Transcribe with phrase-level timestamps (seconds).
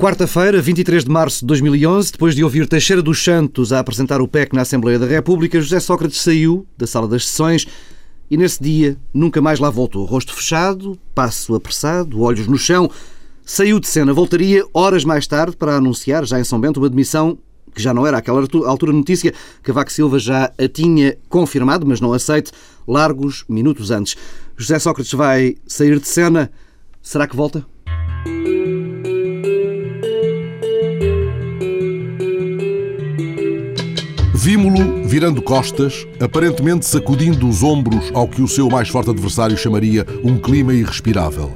[0.00, 4.26] Quarta-feira, 23 de março de 2011, depois de ouvir Teixeira dos Santos a apresentar o
[4.26, 7.66] PEC na Assembleia da República, José Sócrates saiu da sala das sessões
[8.30, 10.06] e nesse dia nunca mais lá voltou.
[10.06, 12.90] Rosto fechado, passo apressado, olhos no chão.
[13.44, 17.36] Saiu de cena, voltaria horas mais tarde para anunciar, já em São Bento, uma demissão
[17.74, 22.00] que já não era àquela altura notícia, que Vaco Silva já a tinha confirmado, mas
[22.00, 22.52] não aceite,
[22.88, 24.16] largos minutos antes.
[24.56, 26.50] José Sócrates vai sair de cena.
[27.02, 27.66] Será que volta?
[34.42, 40.06] Vimo-lo virando costas, aparentemente sacudindo os ombros ao que o seu mais forte adversário chamaria
[40.24, 41.54] um clima irrespirável.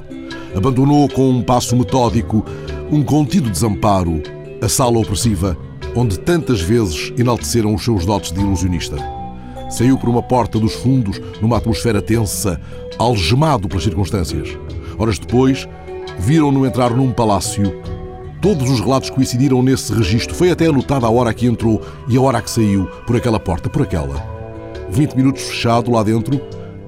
[0.55, 2.45] Abandonou com um passo metódico,
[2.91, 4.21] um contido desamparo,
[4.61, 5.57] a sala opressiva
[5.95, 8.97] onde tantas vezes enalteceram os seus dotes de ilusionista.
[9.67, 12.61] Saiu por uma porta dos fundos, numa atmosfera tensa,
[12.99, 14.55] algemado pelas circunstâncias.
[14.99, 15.67] Horas depois,
[16.19, 17.81] viram-no entrar num palácio
[18.45, 20.35] Todos os relatos coincidiram nesse registro.
[20.35, 23.71] Foi até anotada a hora que entrou e a hora que saiu, por aquela porta,
[23.71, 24.23] por aquela.
[24.87, 26.39] 20 minutos fechado lá dentro,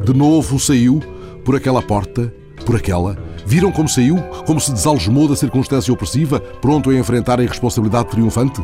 [0.06, 1.02] de novo saiu,
[1.44, 2.32] por aquela porta,
[2.64, 3.18] por aquela.
[3.44, 4.18] Viram como saiu?
[4.46, 8.64] Como se desalgemou da circunstância opressiva, pronto a enfrentar a irresponsabilidade triunfante?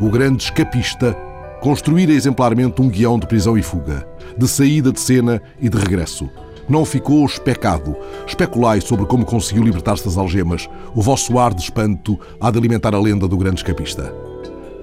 [0.00, 1.14] O grande escapista
[1.60, 4.06] construíra exemplarmente um guião de prisão e fuga,
[4.38, 6.30] de saída de cena e de regresso
[6.68, 7.96] não ficou especado.
[8.26, 10.68] Especulai sobre como conseguiu libertar-se das algemas.
[10.94, 14.14] O vosso ar de espanto há de alimentar a lenda do grande escapista.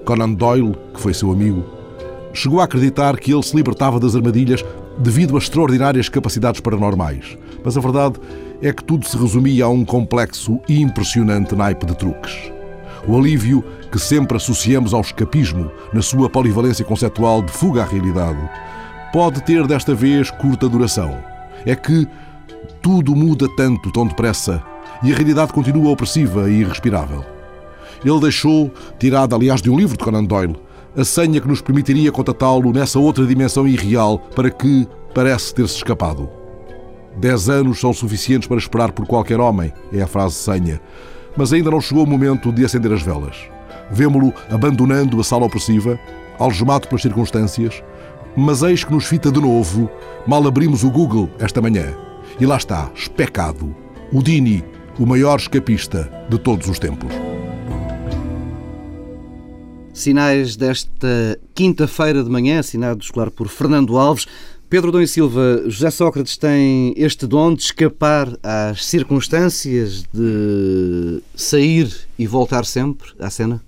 [0.04, 1.64] Conan Doyle, que foi seu amigo,
[2.32, 4.64] chegou a acreditar que ele se libertava das armadilhas
[4.98, 7.36] devido a extraordinárias capacidades paranormais.
[7.64, 8.18] Mas a verdade
[8.60, 12.52] é que tudo se resumia a um complexo e impressionante naipe de truques.
[13.06, 18.38] O alívio que sempre associamos ao escapismo, na sua polivalência conceptual de fuga à realidade,
[19.12, 21.32] pode ter desta vez curta duração
[21.66, 22.06] é que
[22.80, 24.62] tudo muda tanto, tão depressa,
[25.02, 27.24] e a realidade continua opressiva e irrespirável.
[28.04, 30.56] Ele deixou, tirada aliás de um livro de Conan Doyle,
[30.96, 36.28] a senha que nos permitiria contatá-lo nessa outra dimensão irreal para que parece ter-se escapado.
[37.16, 40.80] Dez anos são suficientes para esperar por qualquer homem, é a frase senha,
[41.36, 43.36] mas ainda não chegou o momento de acender as velas.
[43.90, 45.98] Vemo-lo abandonando a sala opressiva,
[46.38, 47.82] algemado pelas circunstâncias,
[48.36, 49.90] mas eis que nos fita de novo,
[50.26, 51.94] mal abrimos o Google esta manhã.
[52.40, 53.74] E lá está, especado,
[54.12, 54.64] o Dini,
[54.98, 57.12] o maior escapista de todos os tempos.
[59.92, 64.26] Sinais desta quinta-feira de manhã, assinados, claro, por Fernando Alves.
[64.70, 71.94] Pedro Dom e Silva, José Sócrates tem este dom de escapar às circunstâncias, de sair
[72.18, 73.62] e voltar sempre à cena?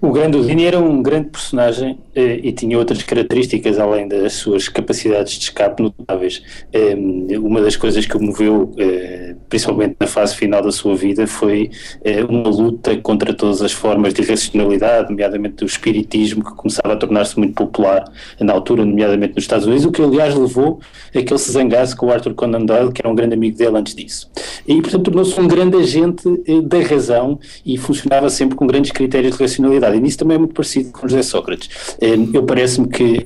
[0.00, 4.68] O grande Udini era um grande personagem eh, e tinha outras características além das suas
[4.68, 6.40] capacidades de escape notáveis.
[6.72, 6.94] Eh,
[7.36, 11.72] uma das coisas que o moveu, eh, principalmente na fase final da sua vida, foi
[12.04, 16.96] eh, uma luta contra todas as formas de irracionalidade, nomeadamente do espiritismo, que começava a
[16.96, 18.04] tornar-se muito popular
[18.38, 20.78] na altura, nomeadamente nos Estados Unidos, o que aliás levou
[21.12, 23.58] a que ele se zangasse com o Arthur Conan Doyle, que era um grande amigo
[23.58, 24.30] dele antes disso.
[24.64, 29.36] E, portanto, tornou-se um grande agente eh, da razão e funcionava sempre com grandes critérios
[29.36, 31.96] de racionalidade e nisso também é muito parecido com José Sócrates.
[32.32, 33.24] Eu parece-me que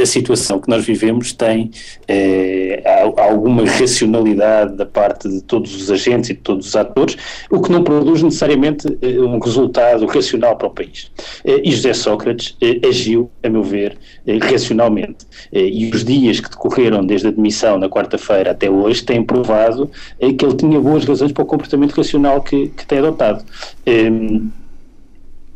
[0.00, 1.70] a situação que nós vivemos tem
[2.06, 2.82] eh,
[3.16, 7.16] alguma racionalidade da parte de todos os agentes e de todos os atores,
[7.50, 11.10] o que não produz necessariamente eh, um resultado racional para o país.
[11.44, 13.96] Eh, e José Sócrates agiu, a meu ver,
[14.40, 15.26] racionalmente.
[15.52, 20.44] E os dias que decorreram desde a demissão na quarta-feira até hoje têm provado que
[20.44, 23.44] ele tinha boas razões para o comportamento racional que, que tem adotado.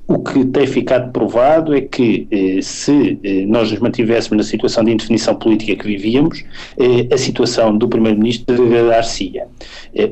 [0.08, 4.82] O que tem ficado provado é que, eh, se eh, nós nos mantivéssemos na situação
[4.82, 6.42] de indefinição política que vivíamos,
[6.78, 9.46] eh, a situação do Primeiro-Ministro degradar-se-ia.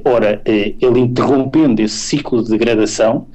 [0.05, 3.26] Ora, ele interrompendo esse ciclo de degradação,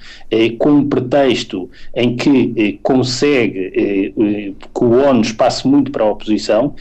[0.60, 3.72] com um pretexto em que consegue
[4.14, 6.76] que o ONU passe muito para a oposição,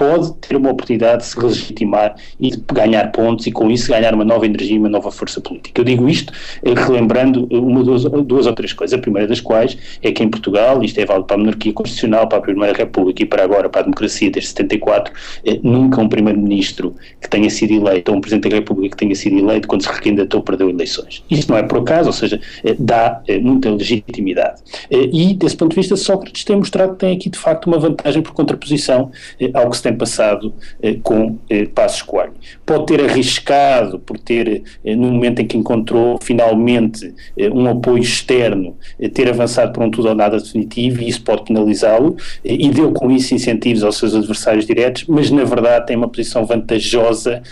[0.00, 4.14] pode ter uma oportunidade de se legitimar e de ganhar pontos e com isso ganhar
[4.14, 5.78] uma nova energia e uma nova força política.
[5.78, 6.32] Eu digo isto
[6.64, 8.98] eh, relembrando uma, duas, duas ou três coisas.
[8.98, 12.26] A primeira das quais é que em Portugal, isto é válido para a monarquia constitucional,
[12.26, 15.12] para a Primeira República e para agora para a democracia desde 74,
[15.44, 19.14] eh, nunca um primeiro-ministro que tenha sido eleito ou um presidente da República que tenha
[19.14, 21.22] sido eleito quando se recandidatou perdeu eleições.
[21.30, 24.62] Isto não é por acaso, ou seja, eh, dá muita legitimidade.
[24.90, 28.22] E desse ponto de vista Sócrates tem mostrado que tem aqui de facto uma vantagem
[28.22, 29.10] por contraposição
[29.52, 30.54] ao que se tem tem passado
[31.02, 31.38] com
[31.74, 32.32] Passos Coelho.
[32.64, 37.12] Pode ter arriscado por ter, no momento em que encontrou finalmente
[37.52, 38.76] um apoio externo,
[39.12, 43.10] ter avançado para um tudo ou nada definitivo e isso pode penalizá-lo e deu com
[43.10, 47.42] isso incentivos aos seus adversários diretos, mas na verdade tem uma posição vantajosa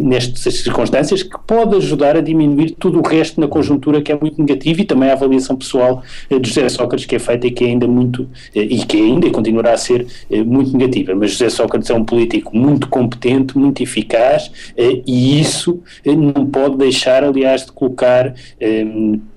[0.00, 4.40] nestas circunstâncias que pode ajudar a diminuir tudo o resto na conjuntura que é muito
[4.40, 7.68] negativo e também a avaliação pessoal de José Sócrates que é feita e que é
[7.68, 10.06] ainda muito e que ainda continuará a ser
[10.46, 16.46] muito negativa, mas José Sócrates é um político muito competente, muito eficaz e isso não
[16.46, 18.34] pode deixar aliás de colocar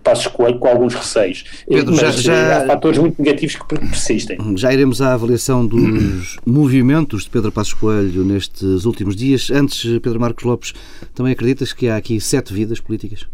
[0.03, 1.43] Passos Coelho com alguns receios.
[1.67, 4.37] Pedro, Mas já, já, há fatores muito negativos que persistem.
[4.57, 9.49] Já iremos à avaliação dos movimentos de Pedro Passos Coelho nestes últimos dias.
[9.51, 10.73] Antes, Pedro Marcos Lopes,
[11.13, 13.25] também acreditas que há aqui sete vidas políticas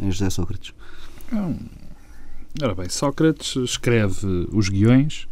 [0.00, 0.72] em José Sócrates?
[2.62, 5.28] Ora bem, Sócrates escreve os guiões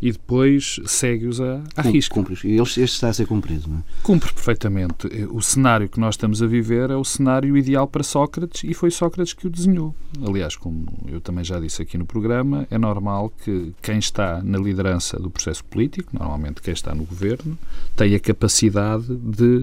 [0.00, 2.14] e depois segue-os à, à risca.
[2.14, 3.82] Cumpre, e este está a ser cumprido, não é?
[4.02, 5.08] Cumpre perfeitamente.
[5.30, 8.90] O cenário que nós estamos a viver é o cenário ideal para Sócrates e foi
[8.90, 9.94] Sócrates que o desenhou.
[10.26, 14.58] Aliás, como eu também já disse aqui no programa, é normal que quem está na
[14.58, 17.58] liderança do processo político, normalmente quem está no governo,
[17.96, 19.62] tenha a capacidade de,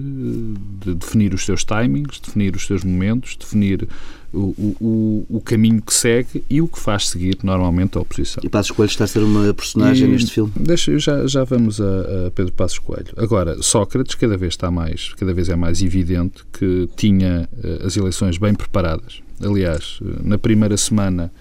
[0.80, 3.88] de definir os seus timings, definir os seus momentos, definir
[4.32, 8.42] o, o, o, caminho que segue e o que faz seguir normalmente a oposição.
[8.44, 10.52] E Passos Coelho está a ser uma personagem e, neste filme?
[10.56, 13.12] Deixa, já, já vamos a, a, Pedro Passos Coelho.
[13.16, 17.96] Agora, Sócrates cada vez está mais, cada vez é mais evidente que tinha uh, as
[17.96, 19.20] eleições bem preparadas.
[19.40, 21.32] Aliás, uh, na primeira semana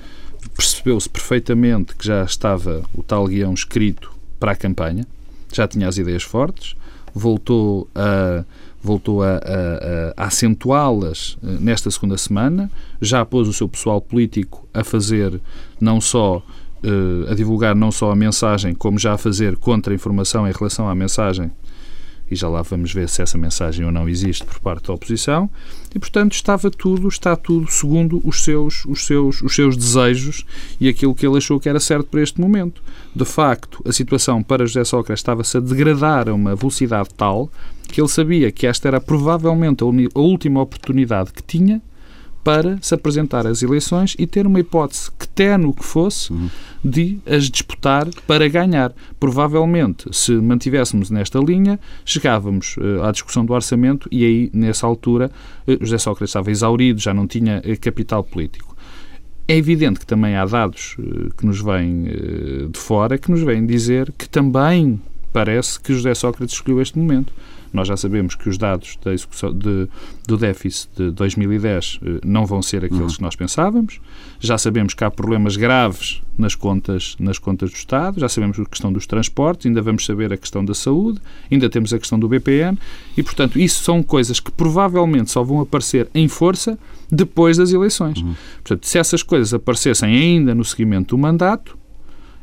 [0.55, 5.05] percebeu-se perfeitamente que já estava o tal guião escrito para a campanha,
[5.51, 6.75] já tinha as ideias fortes,
[7.13, 8.43] voltou a
[8.85, 12.71] voltou a, a, a acentuá-las eh, nesta segunda semana,
[13.01, 15.41] já pôs o seu pessoal político a fazer
[15.81, 16.41] não só
[16.83, 20.95] eh, a divulgar não só a mensagem, como já a fazer contra-informação em relação à
[20.95, 21.51] mensagem
[22.29, 25.49] e já lá vamos ver se essa mensagem ou não existe por parte da oposição,
[25.93, 30.45] e portanto estava tudo, está tudo segundo os seus, os seus, os seus desejos
[30.79, 32.81] e aquilo que ele achou que era certo para este momento.
[33.15, 37.49] De facto, a situação para José Sócrates estava-se a degradar a uma velocidade tal
[37.87, 41.81] que ele sabia que esta era provavelmente a última oportunidade que tinha
[42.45, 46.47] para se apresentar às eleições e ter uma hipótese, que tenue que fosse, uhum.
[46.83, 48.93] de as disputar para ganhar.
[49.19, 55.31] Provavelmente, se mantivéssemos nesta linha, chegávamos uh, à discussão do orçamento e aí, nessa altura,
[55.67, 58.77] uh, José Sócrates estava exaurido, já não tinha uh, capital político.
[59.47, 60.97] É evidente que também há dados
[61.37, 62.05] que nos vêm
[62.71, 64.99] de fora que nos vêm dizer que também
[65.31, 67.31] parece que José Sócrates escolheu este momento.
[67.75, 69.87] Nós já sabemos que os dados da execução de,
[70.27, 73.17] do déficit de 2010 eh, não vão ser aqueles uhum.
[73.17, 73.99] que nós pensávamos.
[74.39, 78.65] Já sabemos que há problemas graves nas contas, nas contas do Estado, já sabemos a
[78.65, 81.19] questão dos transportes, ainda vamos saber a questão da saúde,
[81.51, 82.77] ainda temos a questão do BPN
[83.15, 86.77] e, portanto, isso são coisas que provavelmente só vão aparecer em força
[87.11, 88.21] depois das eleições.
[88.21, 88.35] Uhum.
[88.63, 91.77] Portanto, se essas coisas aparecem ainda no seguimento do mandato,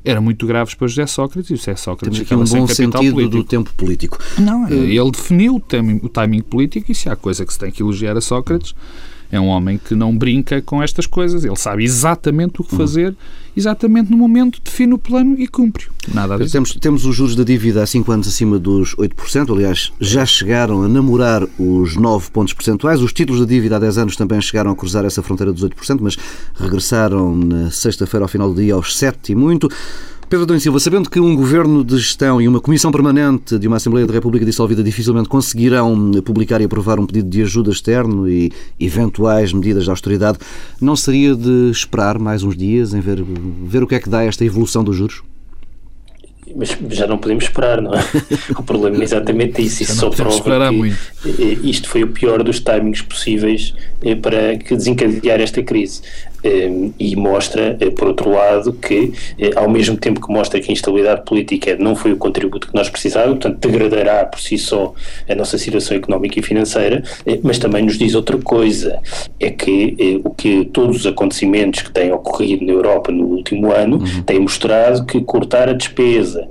[0.05, 3.37] eram muito graves para José Sócrates e José Sócrates Temos aqui um bom sentido político.
[3.37, 4.19] do tempo político.
[4.39, 7.59] Não, eh, ele definiu o timing, o timing político e se há coisa que se
[7.59, 8.75] tem que elogiar a Sócrates
[9.33, 11.43] é um homem que não brinca com estas coisas.
[11.43, 13.17] Ele sabe exatamente o que fazer,
[13.57, 15.87] exatamente no momento, define o plano e cumpre.
[16.13, 16.53] Nada a dizer.
[16.53, 19.51] Temos, temos os juros da dívida há 5 anos acima dos 8%.
[19.51, 23.01] Aliás, já chegaram a namorar os 9 pontos percentuais.
[23.01, 25.99] Os títulos da dívida há 10 anos também chegaram a cruzar essa fronteira dos 8%,
[26.03, 26.19] mas
[26.55, 29.67] regressaram na sexta-feira ao final do dia aos 7 e muito.
[30.33, 33.77] Pedro Adão Silva, sabendo que um governo de gestão e uma comissão permanente de uma
[33.77, 38.51] Assembleia da República dissolvida dificilmente conseguirão publicar e aprovar um pedido de ajuda externo e
[38.81, 40.39] eventuais medidas de austeridade,
[40.81, 44.25] não seria de esperar mais uns dias em ver, ver o que é que dá
[44.25, 45.23] esta evolução dos juros?
[46.55, 48.05] mas já não podemos esperar, não é?
[48.57, 49.83] o problema é exatamente isso.
[49.83, 50.97] Isso só prova que muito.
[51.63, 56.03] isto foi o pior dos timings possíveis eh, para que desencadear esta crise.
[56.45, 60.71] Ehm, e mostra, eh, por outro lado, que eh, ao mesmo tempo que mostra que
[60.71, 64.93] a instabilidade política não foi o contributo que nós precisávamos, portanto degradará por si só
[65.29, 68.99] a nossa situação económica e financeira, eh, mas também nos diz outra coisa,
[69.39, 73.99] é que o que todos os acontecimentos que têm ocorrido na Europa no último ano
[73.99, 74.23] uhum.
[74.23, 76.49] têm mostrado que cortar a despesa,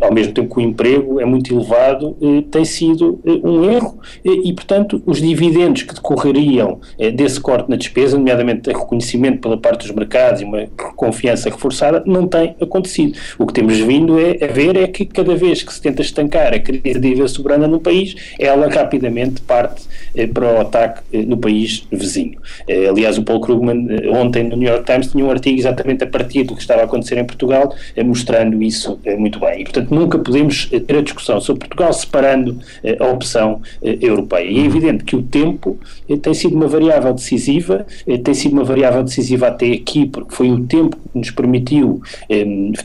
[0.00, 2.16] ao mesmo tempo que o emprego é muito elevado,
[2.50, 6.80] tem sido um erro e, portanto, os dividendos que decorreriam
[7.14, 10.66] desse corte na despesa, nomeadamente a reconhecimento pela parte dos mercados e uma
[10.96, 13.18] confiança reforçada não tem acontecido.
[13.38, 16.52] O que temos vindo é, a ver é que cada vez que se tenta estancar
[16.52, 19.82] a crise de dívida soberana no país, ela rapidamente parte
[20.14, 22.38] eh, para o ataque eh, no país vizinho.
[22.68, 26.04] Eh, aliás, o Paul Krugman eh, ontem no New York Times tinha um artigo exatamente
[26.04, 29.60] a partir do que estava a acontecer em Portugal, eh, mostrando isso eh, muito bem.
[29.60, 32.58] E, portanto, nunca podemos ter a discussão sobre Portugal separando
[33.00, 34.48] a opção europeia.
[34.48, 35.78] E é evidente que o tempo
[36.22, 37.86] tem sido uma variável decisiva,
[38.22, 39.13] tem sido uma variável decisiva
[39.46, 42.02] até aqui, porque foi o tempo que nos permitiu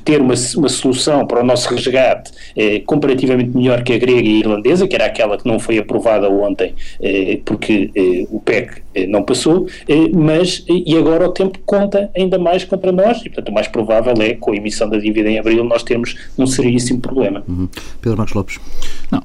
[0.04, 2.32] ter uma, uma solução para o nosso resgate
[2.86, 6.30] comparativamente melhor que a grega e a irlandesa, que era aquela que não foi aprovada
[6.30, 6.74] ontem
[7.46, 7.92] porque
[8.30, 9.68] o PEC não passou,
[10.14, 14.14] mas e agora o tempo conta ainda mais contra nós e, portanto, o mais provável
[14.22, 17.44] é, com a emissão da dívida em abril, nós termos um seríssimo problema.
[17.48, 17.68] Uhum.
[18.02, 18.60] Pedro Marcos Lopes.
[19.12, 19.24] Não,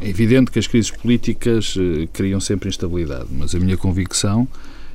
[0.00, 1.76] é evidente que as crises políticas
[2.12, 4.48] criam sempre instabilidade, mas a minha convicção,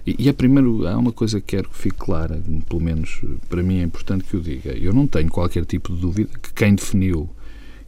[0.05, 3.63] e, e é primeiro, há uma coisa que quero que fique clara, pelo menos para
[3.63, 6.75] mim é importante que eu diga, eu não tenho qualquer tipo de dúvida que quem
[6.75, 7.29] definiu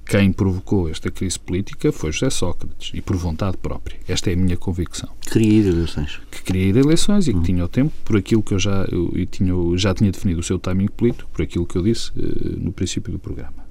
[0.07, 4.00] quem provocou esta crise política foi José Sócrates e por vontade própria.
[4.07, 5.09] Esta é a minha convicção.
[5.29, 6.21] Queria ir a eleições.
[6.31, 7.43] Que queria ir a eleições e que uhum.
[7.43, 10.43] tinha o tempo, por aquilo que eu já, eu, eu tinha, já tinha definido o
[10.43, 13.67] seu timing político, por aquilo que eu disse uh, no princípio do programa.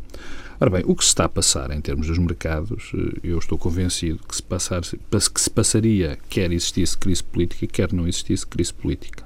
[0.58, 3.58] Ora bem, o que se está a passar em termos dos mercados, uh, eu estou
[3.58, 8.72] convencido que se, passar, que se passaria, quer existisse crise política, quer não existisse crise
[8.72, 9.25] política.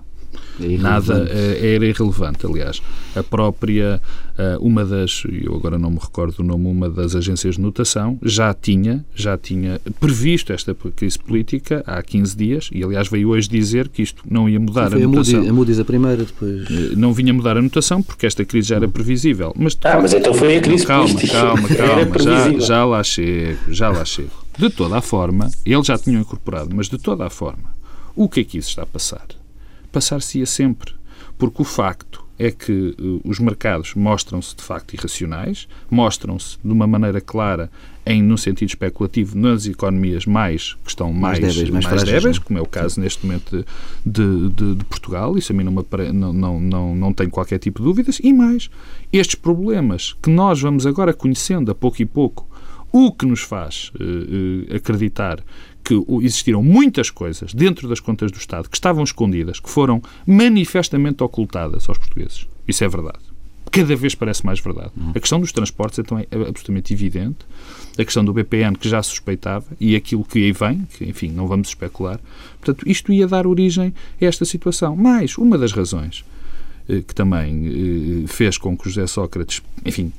[0.60, 2.82] É Nada eh, era irrelevante, aliás.
[3.14, 4.00] A própria,
[4.38, 8.18] eh, uma das, eu agora não me recordo o nome, uma das agências de notação
[8.22, 13.48] já tinha, já tinha previsto esta crise política há 15 dias e, aliás, veio hoje
[13.48, 15.48] dizer que isto não ia mudar Sim, a notação.
[15.48, 16.62] A Moody's a primeira, depois...
[16.70, 19.52] Eh, não vinha mudar a notação porque esta crise já era previsível.
[19.56, 21.32] Mas, ah, mas então foi a crise calma, política.
[21.32, 24.30] Calma, calma, calma, já, já lá chego, já lá chego.
[24.58, 27.74] De toda a forma, eles já tinham incorporado, mas de toda a forma,
[28.14, 29.39] o que é que isso está a passar?
[29.90, 30.94] Passar-se-ia sempre.
[31.38, 36.86] Porque o facto é que uh, os mercados mostram-se de facto irracionais, mostram-se de uma
[36.86, 37.70] maneira clara
[38.06, 42.38] em num sentido especulativo nas economias mais que estão mais, mais débeis, mais, mais débeis
[42.38, 43.02] como é o caso Sim.
[43.02, 43.64] neste momento
[44.06, 45.72] de, de, de, Portugal, isso a mim não,
[46.12, 48.70] não, não, não, não tem qualquer tipo de dúvidas, e mais,
[49.12, 52.48] estes problemas que nós vamos agora conhecendo a pouco e pouco,
[52.90, 55.40] o que nos faz uh, uh, acreditar
[55.84, 61.22] que existiram muitas coisas dentro das contas do Estado que estavam escondidas, que foram manifestamente
[61.22, 62.46] ocultadas aos portugueses.
[62.66, 63.18] Isso é verdade.
[63.70, 64.90] Cada vez parece mais verdade.
[64.96, 65.12] Uhum.
[65.14, 67.38] A questão dos transportes então é absolutamente evidente.
[67.96, 71.46] A questão do BPN, que já suspeitava, e aquilo que aí vem, que, enfim, não
[71.46, 72.18] vamos especular.
[72.60, 74.96] Portanto, isto ia dar origem a esta situação.
[74.96, 76.24] Mas, uma das razões
[76.88, 80.12] eh, que também eh, fez com que José Sócrates, enfim,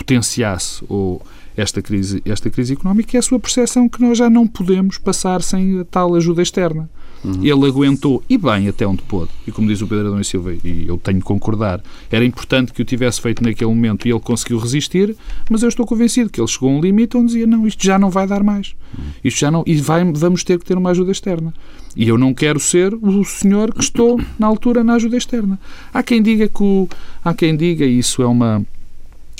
[0.00, 1.22] potenciasse ou
[1.56, 5.42] esta crise, esta crise económica é a sua percepção que nós já não podemos passar
[5.42, 6.88] sem tal ajuda externa.
[7.22, 7.44] Uhum.
[7.44, 9.30] Ele aguentou, e bem, até onde pôde.
[9.46, 12.72] E como diz o Pedro Adão e Silva, e eu tenho que concordar, era importante
[12.72, 15.14] que o tivesse feito naquele momento e ele conseguiu resistir,
[15.50, 17.98] mas eu estou convencido que ele chegou a um limite onde dizia, não, isto já
[17.98, 18.74] não vai dar mais.
[18.96, 19.04] Uhum.
[19.22, 19.62] Isto já não...
[19.66, 21.52] E vai, vamos ter que ter uma ajuda externa.
[21.94, 25.60] E eu não quero ser o senhor que estou, na altura, na ajuda externa.
[25.92, 26.88] Há quem diga que o...
[27.22, 28.64] Há quem diga, e isso é uma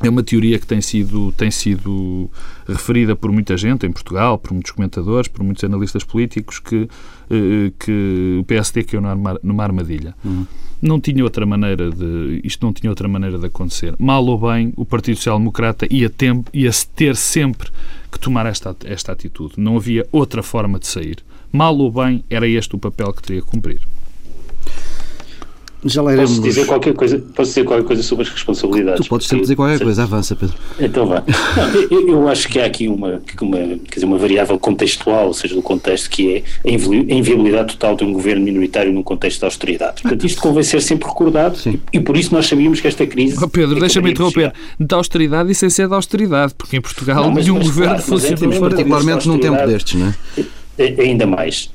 [0.03, 2.31] é uma teoria que tem sido, tem sido
[2.67, 6.89] referida por muita gente em Portugal, por muitos comentadores, por muitos analistas políticos, que,
[7.31, 9.03] eh, que o PSD caiu
[9.43, 10.15] numa armadilha.
[10.25, 10.47] Uhum.
[10.81, 12.41] Não tinha outra maneira de.
[12.43, 13.95] Isto não tinha outra maneira de acontecer.
[13.99, 17.71] Mal ou bem, o Partido Social Democrata ia, ter, ia ter sempre
[18.11, 19.55] que tomar esta, esta atitude.
[19.59, 21.19] Não havia outra forma de sair.
[21.53, 23.81] Mal ou bem, era este o papel que teria que cumprir.
[25.85, 26.31] Já lá iremos...
[26.33, 29.07] Posso dizer qualquer coisa, posso dizer qualquer coisa sobre as responsabilidades?
[29.07, 30.55] Tu podes sempre dizer qualquer coisa, avança, Pedro.
[30.79, 31.25] Então vá.
[31.57, 35.35] Não, eu, eu, acho que há aqui uma, uma, quer dizer, uma variável contextual, ou
[35.35, 39.45] seja, do contexto, que é a inviabilidade total de um governo minoritário num contexto de
[39.47, 40.03] austeridade.
[40.03, 41.81] Portanto, isto convém ser sempre recordado Sim.
[41.93, 43.39] e, por isso nós sabíamos que esta crise.
[43.43, 44.53] Oh, Pedro, é deixa-me interromper.
[44.79, 47.95] De austeridade e sem ser de austeridade, porque em Portugal não, mas, nenhum mas, governo
[47.95, 48.31] claro, fosse.
[48.61, 50.15] Particularmente num tempo destes, não é?
[50.99, 51.71] Ainda mais.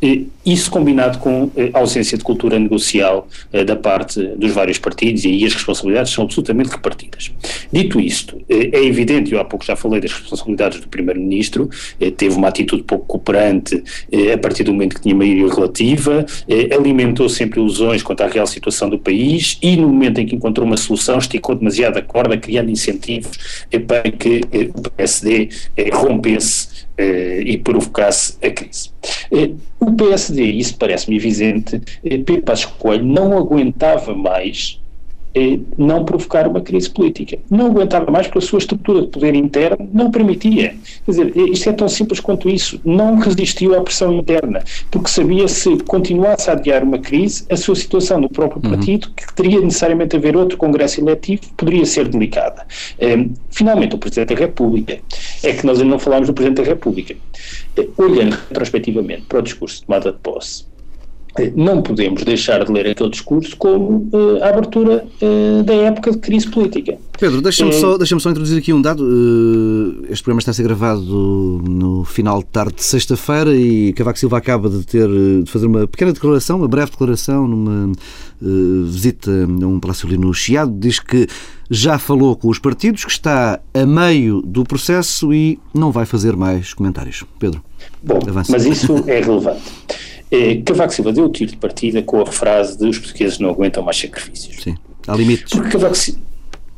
[0.46, 5.30] Isso combinado com a ausência de cultura negocial eh, da parte dos vários partidos e
[5.30, 7.32] aí as responsabilidades são absolutamente repartidas.
[7.72, 11.70] Dito isto, eh, é evidente, eu há pouco já falei das responsabilidades do Primeiro-Ministro,
[12.00, 13.84] eh, teve uma atitude pouco cooperante
[14.34, 16.26] a partir do momento que tinha maioria relativa,
[16.76, 20.66] alimentou sempre ilusões quanto à real situação do país e no momento em que encontrou
[20.66, 23.38] uma solução esticou demasiado a corda, criando incentivos
[23.88, 24.42] para que
[24.74, 25.50] o PSD
[25.94, 28.90] rompesse eh, e provocasse a crise.
[29.32, 34.85] Eh, o PSD, isso parece-me evidente, eh, Pedro Passos Coelho não aguentava mais eh,
[35.78, 37.38] não provocar uma crise política.
[37.50, 40.76] Não aguentava mais porque a sua estrutura de poder interno não permitia.
[41.06, 42.80] Quer dizer, eh, isto é tão simples quanto isso.
[42.86, 47.76] Não resistiu à pressão interna, porque sabia se continuasse a adiar uma crise, a sua
[47.76, 48.72] situação no próprio uhum.
[48.72, 52.66] partido, que teria necessariamente a haver outro congresso eletivo, poderia ser delicada.
[53.00, 55.00] Eh, finalmente, o Presidente da República,
[55.44, 57.16] é que nós ainda não falámos do Presidente da República,
[57.98, 60.66] olhando retrospectivamente para o discurso de tomada de posse,
[61.56, 66.18] não podemos deixar de ler aquele discurso como uh, a abertura uh, da época de
[66.18, 66.98] crise política.
[67.20, 69.04] Pedro, deixa-me só, deixa só introduzir aqui um dado.
[69.04, 74.18] Uh, este programa está a ser gravado no final de tarde de sexta-feira e Cavaco
[74.18, 77.92] Silva acaba de ter de fazer uma pequena declaração, uma breve declaração, numa
[78.42, 80.74] visita a um palácio ali no Chiado.
[80.78, 81.28] Diz que
[81.70, 86.36] já falou com os partidos, que está a meio do processo e não vai fazer
[86.36, 87.24] mais comentários.
[87.40, 87.64] Pedro,
[88.04, 88.52] Bom, avance.
[88.52, 89.64] mas isso é relevante.
[90.36, 93.50] É, Cavaco Silva deu o tiro de partida com a frase de os portugueses não
[93.50, 94.64] aguentam mais sacrifícios.
[94.64, 94.76] Sim,
[95.08, 95.52] há limites.
[95.52, 95.96] Porque Cavaco,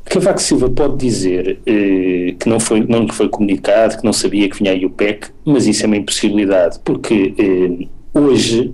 [0.06, 4.50] Cavaco Silva pode dizer eh, que não, foi, não lhe foi comunicado, que não sabia
[4.50, 8.74] que vinha aí o PEC, mas isso é uma impossibilidade, porque eh, hoje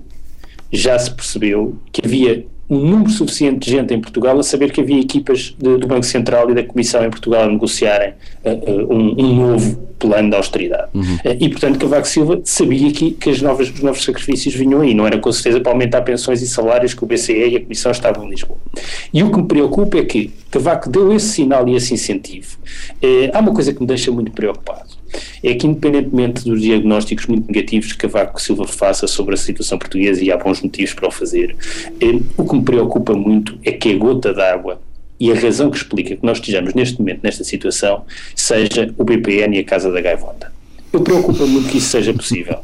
[0.71, 4.81] já se percebeu que havia um número suficiente de gente em Portugal a saber que
[4.81, 8.93] havia equipas de, do Banco Central e da Comissão em Portugal a negociarem uh, uh,
[8.93, 10.89] um, um, novo plano de austeridade.
[10.93, 11.15] Uhum.
[11.15, 14.93] Uh, e, portanto, Cavaco Silva sabia que, que as novas, os novos sacrifícios vinham aí.
[14.93, 17.91] Não era com certeza para aumentar pensões e salários que o BCE e a Comissão
[17.91, 18.57] estavam em Lisboa.
[19.13, 22.57] E o que me preocupa é que Cavaco deu esse sinal e esse incentivo.
[23.33, 25.02] há uma coisa que me deixa muito preocupado
[25.43, 30.23] é que, independentemente dos diagnósticos muito negativos que Cavaco Silva faça sobre a situação portuguesa,
[30.23, 31.55] e há bons motivos para o fazer,
[31.99, 34.81] eh, o que me preocupa muito é que a gota d'água
[35.19, 38.03] e a razão que explica que nós estejamos neste momento nesta situação
[38.35, 40.51] seja o BPN e a Casa da Gaivota.
[40.91, 42.59] Eu preocupo muito que isso seja possível.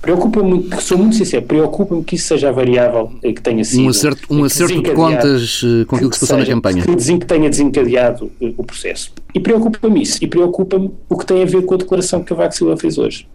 [0.00, 3.84] Preocupa-me, sou muito sincero, preocupa-me que isso seja a variável que tenha sido.
[3.84, 6.84] Um acerto, um acerto de contas eh, com aquilo que se passou na campanha.
[6.84, 9.12] Que, que tenha desencadeado eh, o processo.
[9.34, 10.18] E preocupa-me isso.
[10.22, 13.26] E preocupa-me o que tem a ver com a declaração que Cavaco Silva fez hoje.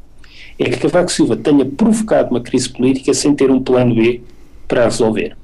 [0.58, 4.22] É que Cavaco Silva tenha provocado uma crise política sem ter um plano B
[4.68, 5.36] para resolver.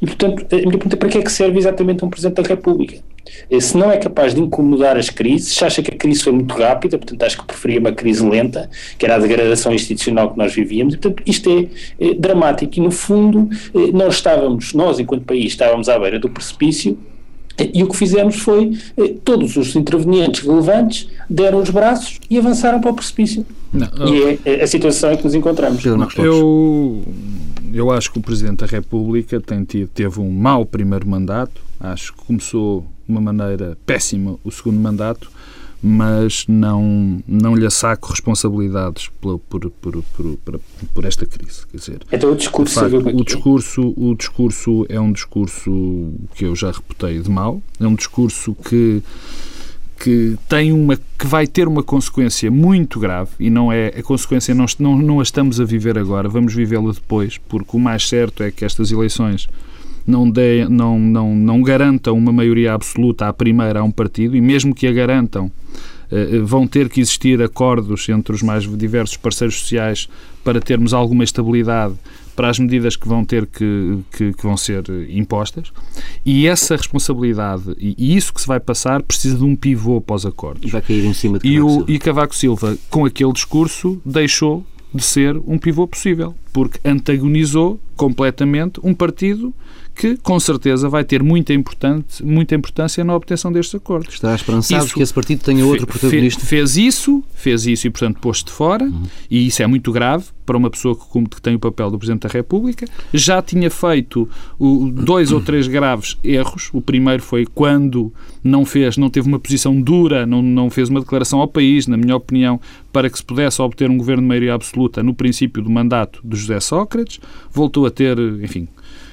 [0.00, 2.48] E, portanto, a minha pergunta é para que é que serve exatamente um Presidente da
[2.48, 2.98] República?
[3.50, 6.32] Eh, se não é capaz de incomodar as crises, se acha que a crise foi
[6.32, 10.38] muito rápida, portanto acho que preferia uma crise lenta, que era a degradação institucional que
[10.38, 14.98] nós vivíamos, e portanto isto é, é dramático e no fundo eh, nós estávamos, nós
[14.98, 16.98] enquanto país estávamos à beira do precipício
[17.74, 18.78] e o que fizemos foi,
[19.22, 23.44] todos os intervenientes relevantes deram os braços e avançaram para o precipício.
[23.70, 25.84] Não, e é a situação em que nos encontramos.
[26.16, 27.04] Eu
[27.72, 32.12] eu acho que o Presidente da República tem tido, teve um mau primeiro mandato, acho
[32.12, 35.30] que começou de uma maneira péssima o segundo mandato,
[35.82, 40.60] mas não, não lhe saco responsabilidades por, por, por, por,
[40.94, 41.66] por esta crise.
[41.66, 46.54] Quer dizer, então o discurso, facto, o, discurso o discurso é um discurso que eu
[46.54, 49.02] já reputei de mal, é um discurso que
[49.98, 54.54] que tem uma que vai ter uma consequência muito grave e não é a consequência
[54.54, 58.42] não não, não a estamos a viver agora vamos vivê-la depois porque o mais certo
[58.42, 59.46] é que estas eleições
[60.06, 64.40] não, dê, não, não, não garantam uma maioria absoluta à primeira a um partido e
[64.40, 65.50] mesmo que a garantam
[66.10, 70.08] eh, vão ter que existir acordos entre os mais diversos parceiros sociais
[70.42, 71.94] para termos alguma estabilidade
[72.34, 75.72] para as medidas que vão ter que, que, que vão ser impostas
[76.24, 80.68] e essa responsabilidade e, isso que se vai passar precisa de um pivô pós-acordos.
[80.68, 84.00] E vai cair em cima de Cavaco e, o, e Cavaco Silva, com aquele discurso,
[84.04, 89.54] deixou de ser um pivô possível, porque antagonizou completamente um partido
[90.00, 94.14] que com certeza vai ter muita, importante, muita importância na obtenção destes acordos.
[94.14, 96.42] Está esperançado isso, que esse partido tenha outro protagonista?
[96.42, 99.02] Fez isso, fez isso e, portanto, pôs-se de fora, uhum.
[99.30, 102.22] e isso é muito grave para uma pessoa que, que, tem o papel do Presidente
[102.22, 102.86] da República.
[103.12, 104.26] Já tinha feito
[104.58, 106.70] o, dois ou três graves erros.
[106.72, 108.10] O primeiro foi quando
[108.42, 111.98] não fez, não teve uma posição dura, não, não fez uma declaração ao país, na
[111.98, 112.58] minha opinião,
[112.90, 116.38] para que se pudesse obter um governo de maioria absoluta no princípio do mandato de
[116.38, 117.20] José Sócrates.
[117.52, 118.66] Voltou a ter, enfim,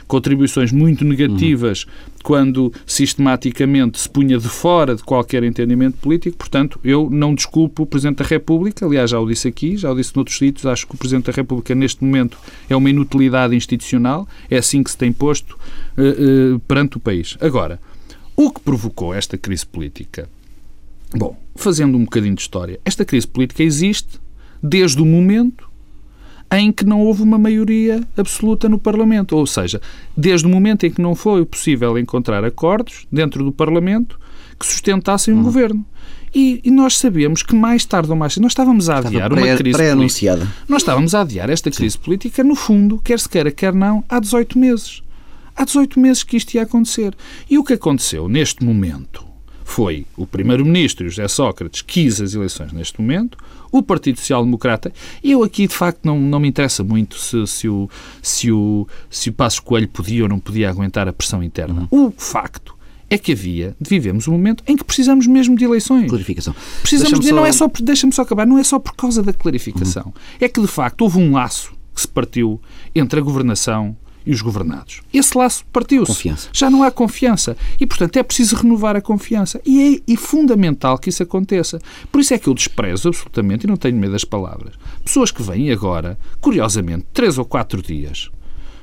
[0.07, 1.89] contribuições muito negativas uhum.
[2.23, 6.37] quando sistematicamente se punha de fora de qualquer entendimento político.
[6.37, 9.95] Portanto, eu não desculpo o Presidente da República, aliás, já o disse aqui, já o
[9.95, 12.37] disse noutros sítios, acho que o Presidente da República neste momento
[12.69, 15.57] é uma inutilidade institucional, é assim que se tem posto
[15.97, 17.37] uh, uh, perante o país.
[17.41, 17.79] Agora,
[18.35, 20.29] o que provocou esta crise política?
[21.15, 24.19] Bom, fazendo um bocadinho de história, esta crise política existe
[24.61, 25.66] desde o momento
[26.51, 29.35] em que não houve uma maioria absoluta no Parlamento.
[29.35, 29.81] Ou seja,
[30.15, 34.19] desde o momento em que não foi possível encontrar acordos dentro do Parlamento
[34.59, 35.43] que sustentassem um hum.
[35.43, 35.85] governo.
[36.33, 39.41] E, e, nós sabemos que mais tarde ou mais cedo nós estávamos a adiar uma
[39.55, 40.47] crise política.
[40.67, 42.03] Nós estávamos a adiar esta crise Sim.
[42.03, 45.01] política, no fundo, quer se queira, quer não, há 18 meses.
[45.55, 47.15] há 18 meses que isto ia acontecer.
[47.49, 49.25] E o que aconteceu neste momento
[49.63, 53.37] foi o Primeiro-Ministro, José Sócrates, quis as eleições neste momento,
[53.71, 54.91] o Partido Social Democrata,
[55.23, 57.89] e eu aqui de facto não, não me interessa muito se, se, o,
[58.21, 61.87] se, o, se o Passos Coelho podia ou não podia aguentar a pressão interna.
[61.91, 62.07] Uhum.
[62.07, 62.75] O facto
[63.09, 66.09] é que havia, vivemos um momento em que precisamos mesmo de eleições.
[66.09, 66.53] Clarificação.
[66.81, 67.35] Precisamos de, só...
[67.35, 70.07] não é só, deixa-me só acabar, não é só por causa da clarificação.
[70.07, 70.13] Uhum.
[70.39, 72.61] É que de facto houve um laço que se partiu
[72.93, 73.95] entre a governação
[74.27, 75.01] e os governados.
[75.13, 76.11] Esse laço partiu-se.
[76.51, 77.55] Já não há confiança.
[77.79, 79.61] E, portanto, é preciso renovar a confiança.
[79.65, 81.79] E é, é fundamental que isso aconteça.
[82.11, 85.41] Por isso é que eu desprezo absolutamente, e não tenho medo das palavras, pessoas que
[85.41, 88.29] vêm agora, curiosamente, três ou quatro dias,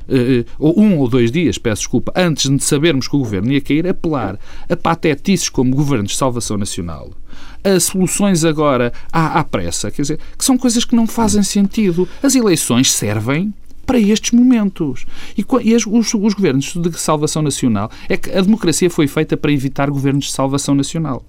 [0.07, 3.61] Uh, ou um ou dois dias, peço desculpa, antes de sabermos que o governo ia
[3.63, 7.11] cair, apelar a patetices como governos de salvação nacional,
[7.65, 12.07] a soluções agora à, à pressa, quer dizer, que são coisas que não fazem sentido.
[12.23, 13.55] As eleições servem
[13.85, 15.07] para estes momentos.
[15.37, 19.53] E, e os, os, governos de salvação nacional, é que a democracia foi feita para
[19.53, 21.25] evitar governos de salvação nacional.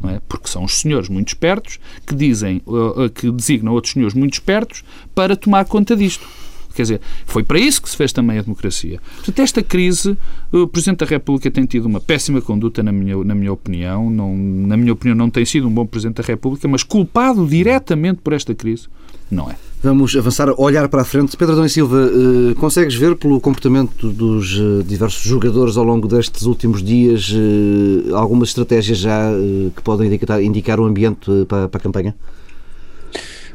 [0.00, 0.20] Não é?
[0.28, 4.34] Porque são os senhores muito espertos que dizem, uh, uh, que designam outros senhores muito
[4.34, 4.82] espertos
[5.14, 6.26] para tomar conta disto.
[6.74, 9.00] Quer dizer, foi para isso que se fez também a democracia.
[9.16, 10.16] Portanto, esta crise,
[10.52, 14.08] o Presidente da República tem tido uma péssima conduta, na minha, na minha opinião.
[14.08, 18.20] Não, na minha opinião, não tem sido um bom Presidente da República, mas culpado diretamente
[18.22, 18.86] por esta crise,
[19.30, 19.56] não é.
[19.82, 21.34] Vamos avançar, olhar para a frente.
[21.38, 26.42] Pedro Adão Silva, eh, consegues ver pelo comportamento dos eh, diversos jogadores ao longo destes
[26.42, 29.30] últimos dias eh, algumas estratégias já
[29.74, 32.14] que podem indicar, indicar o ambiente para, para a campanha?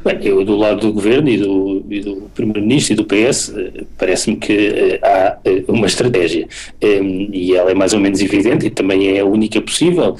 [0.06, 4.36] Bem, eu do lado do governo e do, do Primeiro-Ministro e do PS, eh, parece-me
[4.36, 6.46] que eh, há eh, uma estratégia
[6.80, 10.16] e ela é mais ou menos evidente e também é a única possível.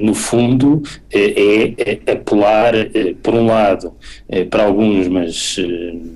[0.00, 2.72] No fundo, é apelar,
[3.22, 3.92] por um lado,
[4.50, 5.56] para alguns, mas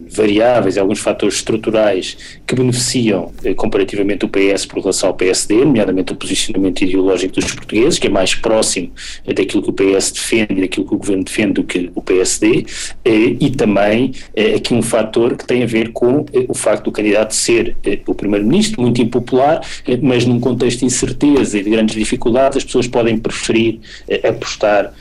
[0.09, 6.17] variáveis, alguns fatores estruturais que beneficiam comparativamente o PS por relação ao PSD, nomeadamente o
[6.17, 8.91] posicionamento ideológico dos portugueses, que é mais próximo
[9.27, 12.65] daquilo que o PS defende e daquilo que o governo defende do que o PSD
[13.13, 16.93] e também eh, aqui um fator que tem a ver com eh, o facto do
[16.93, 19.61] candidato ser o primeiro-ministro, muito impopular,
[20.03, 23.81] mas num contexto de incerteza e de grandes dificuldades, as pessoas podem preferir
[24.27, 24.93] apostar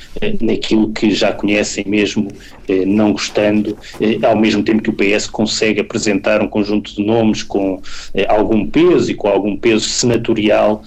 [0.42, 2.28] naquilo que já conhecem mesmo
[2.86, 3.78] não gostando,
[4.24, 7.82] ao mesmo tempo que o PS consegue apresentar um conjunto de nomes com
[8.28, 10.84] algum peso e com algum peso senatorial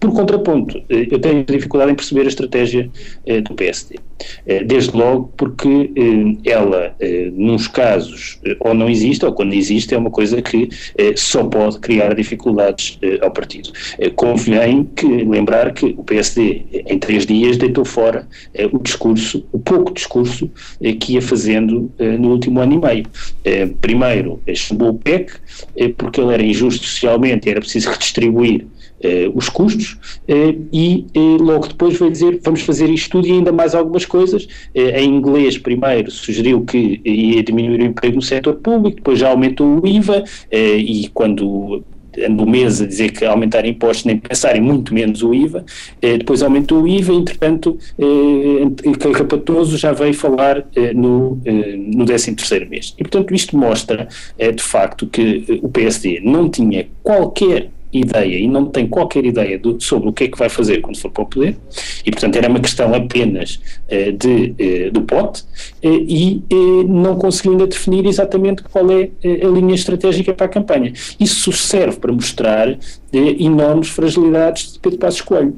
[0.00, 2.90] por contraponto, eh, eu tenho dificuldade em perceber a estratégia
[3.26, 3.96] eh, do PSD.
[4.46, 5.90] Eh, desde logo porque
[6.44, 6.94] ela,
[7.32, 10.68] nos casos, ou não existe, ou quando existe, é uma coisa que
[11.14, 13.70] só pode criar dificuldades ao partido.
[14.16, 18.26] Convém que, lembrar que o PSD, em três dias, deitou fora
[18.72, 20.50] o discurso, o pouco discurso
[21.00, 23.06] que ia fazendo no último ano e meio.
[23.80, 25.32] Primeiro, chamou o PEC,
[25.96, 28.66] porque ele era injusto socialmente era preciso redistribuir
[29.34, 33.52] os custos eh, e eh, logo depois vai dizer vamos fazer isto tudo e ainda
[33.52, 34.48] mais algumas coisas.
[34.74, 39.80] em inglês, primeiro, sugeriu que ia diminuir o emprego no setor público, depois já aumentou
[39.80, 41.82] o IVA e quando
[42.26, 45.64] andou meses a dizer que aumentar impostos nem pensar em muito menos o IVA,
[46.00, 51.40] depois aumentou o IVA, entretanto, eh, Capatoso já veio falar no,
[51.76, 52.94] no 13 terceiro mês.
[52.98, 58.66] E, portanto, isto mostra, de facto, que o PSD não tinha qualquer ideia e não
[58.66, 61.26] tem qualquer ideia do, sobre o que é que vai fazer quando for para o
[61.26, 61.56] poder,
[62.04, 64.54] e portanto era uma questão apenas uh, de,
[64.88, 65.44] uh, do pote,
[65.82, 66.42] e
[66.88, 70.92] não conseguiu ainda definir exatamente qual é a linha estratégica para a campanha.
[71.18, 72.76] Isso serve para mostrar
[73.12, 75.54] enormes fragilidades de Pedro Passos Coelho.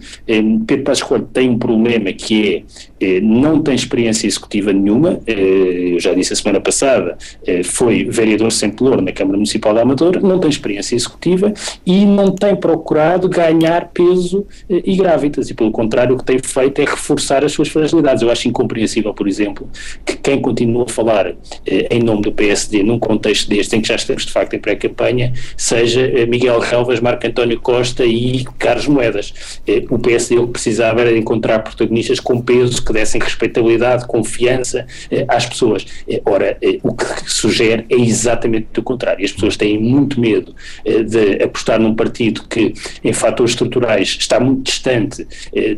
[0.67, 2.65] Pedro Passos Coelho tem um problema que
[3.01, 7.17] é, não tem experiência executiva nenhuma, eu já disse a semana passada,
[7.65, 11.53] foi vereador sem pelour na Câmara Municipal da Amadora, não tem experiência executiva
[11.85, 16.39] e não tem procurado ganhar peso eh, e grávidas, e pelo contrário o que tem
[16.39, 18.23] feito é reforçar as suas fragilidades.
[18.23, 19.69] Eu acho incompreensível, por exemplo,
[20.11, 21.29] que quem continua a falar
[21.67, 24.59] eh, em nome do PSD num contexto deste, em que já estamos de facto em
[24.59, 29.61] pré-campanha, seja eh, Miguel Relvas, Marco António Costa e Carlos Moedas.
[29.67, 34.87] Eh, o PSD o que precisava era encontrar protagonistas com peso que dessem respeitabilidade, confiança
[35.29, 35.87] às pessoas.
[36.25, 39.25] Ora, o que sugere é exatamente o contrário.
[39.25, 42.73] As pessoas têm muito medo de apostar num partido que,
[43.05, 45.27] em fatores estruturais, está muito distante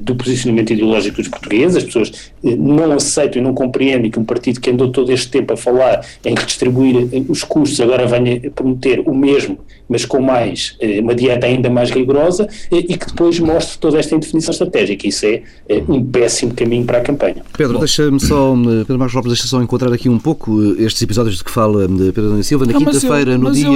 [0.00, 4.60] do posicionamento ideológico dos portugueses, as pessoas não aceitam e não compreendem que um partido
[4.60, 9.14] que andou todo este tempo a falar em redistribuir os custos, agora venha prometer o
[9.14, 9.58] mesmo,
[9.92, 13.98] mas com mais, eh, uma dieta ainda mais rigorosa eh, e que depois mostre toda
[13.98, 15.06] esta indefinição estratégica.
[15.06, 15.42] Isso é
[15.86, 17.44] um péssimo caminho para a campanha.
[17.56, 21.44] Pedro, deixa-me só, Pedro Marcos Lopes, deixa só encontrar aqui um pouco estes episódios de
[21.44, 23.68] que fala Pedro da Silva na quinta-feira, no dia.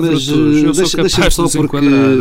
[0.00, 0.28] mas
[0.76, 1.76] deixa, deixa só porque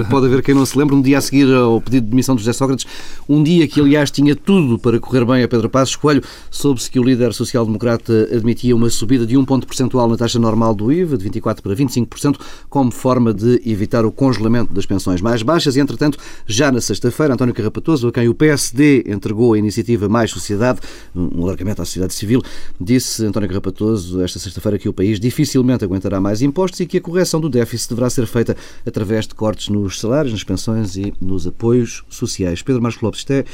[0.10, 2.42] pode haver quem não se lembre, um dia a seguir ao pedido de demissão de
[2.42, 2.88] José Sócrates,
[3.30, 7.00] um dia que aliás tinha tudo para correr bem a Pedro Passos Coelho, soube-se que
[7.00, 11.18] o líder social-democrata admitia uma subida de um ponto percentual na taxa normal do IVA,
[11.18, 12.38] de 24% para 25%,
[12.70, 15.76] como forma de evitar o congelamento das pensões mais baixas.
[15.76, 20.32] E, entretanto, já na sexta-feira, António Carrapatoso, a quem o PSD entregou a iniciativa Mais
[20.32, 20.80] Sociedade,
[21.16, 22.42] um alargamento à sociedade civil,
[22.80, 27.02] disse António Carrapatoso esta sexta-feira que o país dificilmente aguentará mais impostos e que a
[27.02, 31.48] correção do déficit deverá ser feita através de cortes nos salários, nas pensões e nos
[31.48, 32.62] apoios sociais.
[32.62, 33.46] Pedro Marcos Lopes, isto é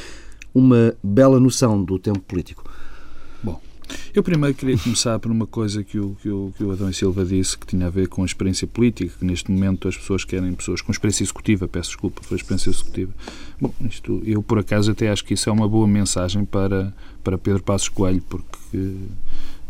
[0.54, 2.64] uma bela noção do tempo político.
[4.14, 6.94] Eu primeiro queria começar por uma coisa que o, que, o, que o Adão e
[6.94, 10.24] Silva disse que tinha a ver com a experiência política, que neste momento as pessoas
[10.24, 13.12] querem pessoas com experiência executiva, peço desculpa pela experiência executiva.
[13.60, 17.38] Bom, isto, eu por acaso até acho que isso é uma boa mensagem para, para
[17.38, 18.96] Pedro Passos Coelho, porque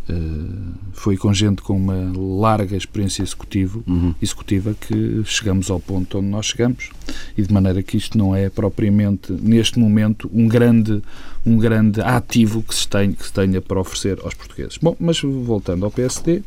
[0.08, 4.12] Uh, foi com gente com uma larga experiência executivo, uhum.
[4.20, 6.90] executiva que chegamos ao ponto onde nós chegamos
[7.36, 11.00] e de maneira que isto não é propriamente neste momento um grande
[11.44, 14.78] um grande ativo que se tenha, que se tenha para oferecer aos portugueses.
[14.78, 16.42] Bom, mas voltando ao PSD,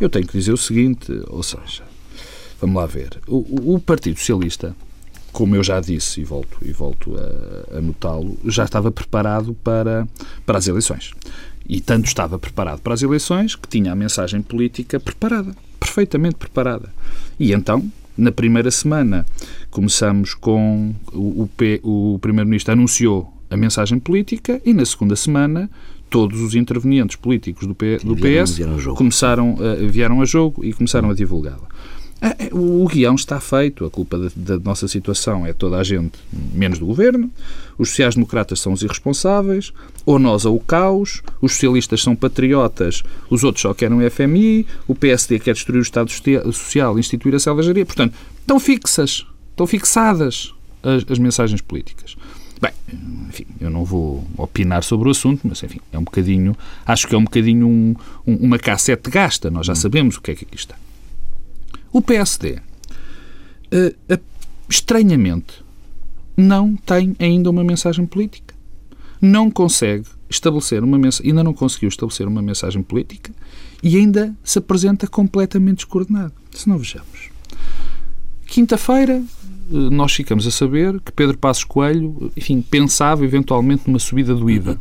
[0.00, 1.82] eu tenho que dizer o seguinte, ou seja,
[2.60, 4.74] vamos lá ver, o, o Partido Socialista
[5.32, 10.08] como eu já disse e volto, e volto a, a notá-lo, já estava preparado para,
[10.44, 11.12] para as eleições.
[11.68, 16.88] E tanto estava preparado para as eleições que tinha a mensagem política preparada, perfeitamente preparada.
[17.38, 19.24] E então, na primeira semana,
[19.70, 21.48] começamos com o,
[21.82, 25.70] o, o Primeiro-Ministro anunciou a mensagem política e na segunda semana
[26.10, 30.72] todos os intervenientes políticos do, P, do PS vieram, começaram, uh, vieram a jogo e
[30.72, 31.68] começaram a divulgá-la.
[32.20, 35.84] Ah, é, o, guião está feito, a culpa da, da, nossa situação é toda a
[35.84, 37.30] gente, menos do governo.
[37.78, 39.72] Os sociais-democratas são os irresponsáveis,
[40.04, 41.22] ou nós ou o caos.
[41.40, 44.66] Os socialistas são patriotas, os outros só querem o FMI.
[44.88, 47.86] O PSD quer destruir o Estado Social e instituir a selvageria.
[47.86, 52.16] Portanto, estão fixas, estão fixadas as, as mensagens políticas.
[52.60, 52.72] Bem,
[53.28, 57.14] enfim, eu não vou opinar sobre o assunto, mas enfim, é um bocadinho, acho que
[57.14, 57.94] é um bocadinho um,
[58.26, 60.74] um, uma cassete gasta, nós já sabemos o que é que aqui está.
[61.92, 62.58] O PSD,
[63.72, 64.20] uh, uh,
[64.68, 65.62] estranhamente,
[66.36, 68.54] não tem ainda uma mensagem política.
[69.20, 73.32] Não consegue estabelecer uma mensagem, ainda não conseguiu estabelecer uma mensagem política
[73.82, 76.32] e ainda se apresenta completamente descoordenado.
[76.52, 77.30] Se não vejamos.
[78.46, 79.37] Quinta-feira, eh,
[79.70, 84.80] nós ficamos a saber que Pedro Passos Coelho, enfim, pensava eventualmente numa subida do IVA.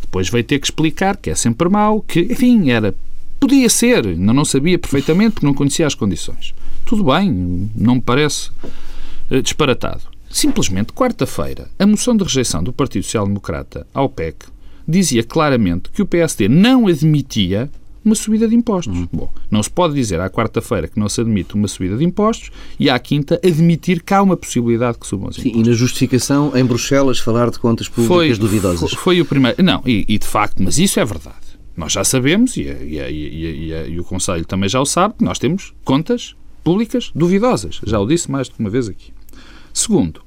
[0.00, 2.94] Depois veio ter que explicar que é sempre mau, que, enfim, era
[3.40, 6.54] Podia ser, ainda não sabia perfeitamente porque não conhecia as condições.
[6.84, 8.50] Tudo bem, não me parece
[9.30, 10.02] uh, disparatado.
[10.30, 14.44] Simplesmente, quarta-feira, a moção de rejeição do Partido Social Democrata ao PEC
[14.86, 17.70] dizia claramente que o PSD não admitia
[18.04, 18.96] uma subida de impostos.
[18.96, 19.08] Uhum.
[19.12, 22.50] Bom, não se pode dizer à quarta-feira que não se admite uma subida de impostos
[22.78, 25.52] e à quinta admitir que há uma possibilidade que subam os impostos.
[25.52, 28.90] Sim, e na justificação, em Bruxelas, falar de contas públicas foi, duvidosas.
[28.92, 29.62] Foi, foi o primeiro.
[29.62, 31.36] Não, e, e, de facto, mas isso é verdade.
[31.76, 35.38] Nós já sabemos, e, e, e, e, o Conselho também já o sabe, que nós
[35.38, 37.80] temos contas públicas duvidosas.
[37.86, 39.12] Já o disse mais do que uma vez aqui.
[39.72, 40.20] Segundo,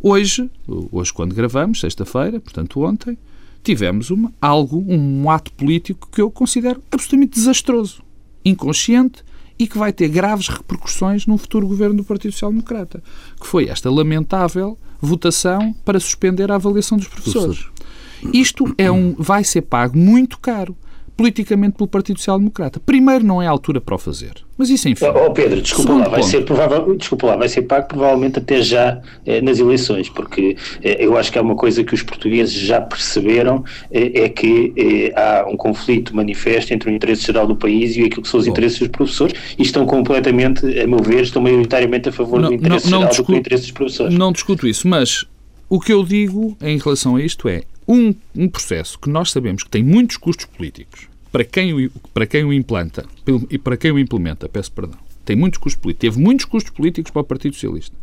[0.00, 0.50] hoje,
[0.90, 3.16] hoje quando gravamos, sexta-feira, portanto ontem,
[3.62, 8.02] tivemos uma, algo, um ato político que eu considero absolutamente desastroso,
[8.44, 9.24] inconsciente
[9.58, 13.02] e que vai ter graves repercussões no futuro governo do Partido Social Democrata,
[13.40, 17.60] que foi esta lamentável votação para suspender a avaliação dos professores.
[17.60, 18.34] professores.
[18.34, 20.76] Isto é um, vai ser pago muito caro
[21.22, 22.80] politicamente pelo Partido Social Democrata.
[22.80, 24.32] Primeiro, não é a altura para o fazer.
[24.58, 25.04] Mas isso, enfim.
[25.04, 29.00] Oh, Pedro, desculpa lá, vai ser, provável, desculpa lá, vai ser pago provavelmente até já
[29.24, 32.80] eh, nas eleições, porque eh, eu acho que é uma coisa que os portugueses já
[32.80, 37.96] perceberam, eh, é que eh, há um conflito manifesto entre o interesse geral do país
[37.96, 38.52] e aquilo que são os Bom.
[38.52, 42.54] interesses dos professores e estão completamente, a meu ver, estão maioritariamente a favor não, do
[42.54, 44.14] interesse não, não geral discuto, do que do interesse dos professores.
[44.18, 45.24] Não discuto isso, mas
[45.68, 49.62] o que eu digo em relação a isto é um, um processo que nós sabemos
[49.62, 53.04] que tem muitos custos políticos para quem o, para quem o implanta
[53.50, 57.10] e para quem o implementa, peço perdão, tem muitos custos políticos, teve muitos custos políticos
[57.10, 57.96] para o Partido Socialista.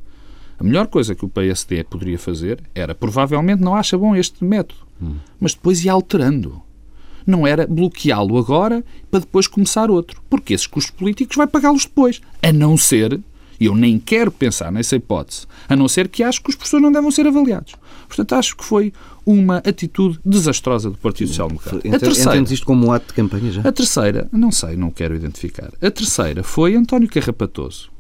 [0.60, 4.82] A melhor coisa que o PSD poderia fazer era, provavelmente não acha bom este método,
[5.02, 5.16] hum.
[5.40, 6.62] mas depois ir alterando.
[7.26, 12.20] Não era bloqueá-lo agora para depois começar outro, porque esses custos políticos vai pagá-los depois,
[12.42, 13.22] a não ser
[13.60, 16.82] e eu nem quero pensar nessa hipótese, a não ser que acho que os professores
[16.82, 17.76] não devem ser avaliados.
[18.08, 18.94] Portanto, acho que foi
[19.32, 21.78] uma atitude desastrosa do Partido Social Democrata.
[21.78, 23.62] A terceira, Entendes isto como um ato de campanha já?
[23.62, 25.72] A terceira, não sei, não quero identificar.
[25.80, 27.92] A terceira foi António Carrapatoso.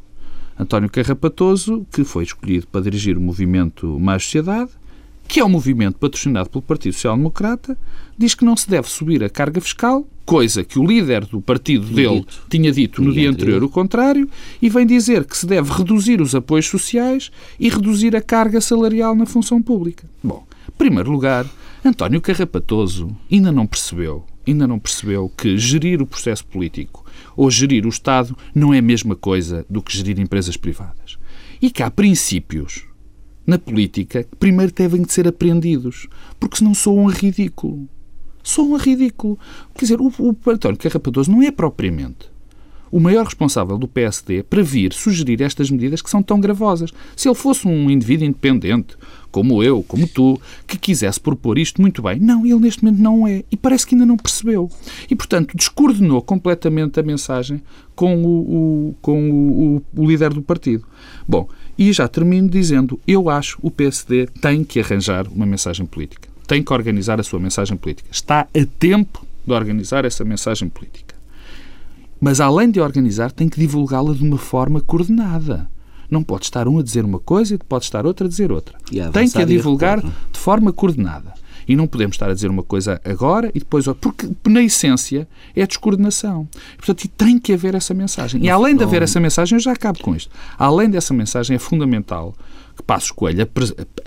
[0.57, 4.71] António Carrapatoso, que foi escolhido para dirigir o movimento Mais Sociedade,
[5.27, 7.77] que é um movimento patrocinado pelo Partido Social Democrata,
[8.17, 11.85] diz que não se deve subir a carga fiscal, coisa que o líder do partido
[11.85, 12.41] dele dito.
[12.49, 14.27] tinha dito no dia anterior o contrário,
[14.59, 19.13] e vem dizer que se deve reduzir os apoios sociais e reduzir a carga salarial
[19.13, 20.09] na função pública.
[20.23, 20.43] Bom,
[20.79, 21.45] primeiro lugar,
[21.83, 27.85] António Carrapatoso ainda não percebeu, ainda não percebeu que gerir o processo político ou gerir
[27.85, 31.19] o Estado não é a mesma coisa do que gerir empresas privadas.
[31.61, 32.85] E que há princípios
[33.45, 36.07] na política que primeiro devem de ser aprendidos,
[36.39, 37.89] porque senão soam a ridículo.
[38.41, 39.37] Soam a ridículo.
[39.75, 42.31] Quer dizer, o, o António Carrapadoso não é propriamente
[42.91, 46.91] o maior responsável do PSD para vir sugerir estas medidas que são tão gravosas.
[47.15, 48.95] Se ele fosse um indivíduo independente,
[49.31, 53.27] como eu, como tu, que quisesse propor isto muito bem, não, ele neste momento não
[53.27, 53.43] é.
[53.51, 54.69] E parece que ainda não percebeu.
[55.09, 57.61] E, portanto, descoordenou completamente a mensagem
[57.95, 60.85] com o, o com o, o, o líder do partido.
[61.27, 61.47] Bom,
[61.77, 66.27] e já termino dizendo: eu acho que o PSD tem que arranjar uma mensagem política.
[66.47, 68.09] Tem que organizar a sua mensagem política.
[68.11, 71.18] Está a tempo de organizar essa mensagem política.
[72.19, 75.69] Mas, além de organizar, tem que divulgá-la de uma forma coordenada.
[76.09, 78.77] Não pode estar um a dizer uma coisa e pode estar outro a dizer outra.
[79.11, 81.33] Tem que a divulgar de forma coordenada.
[81.67, 85.27] E não podemos estar a dizer uma coisa agora e depois outra, porque na essência
[85.55, 86.47] é descoordenação.
[86.75, 88.43] Portanto, tem que haver essa mensagem.
[88.43, 90.31] E além de haver essa mensagem, eu já acabo com isto.
[90.57, 92.33] Além dessa mensagem, é fundamental
[92.75, 93.47] que Passos Coelho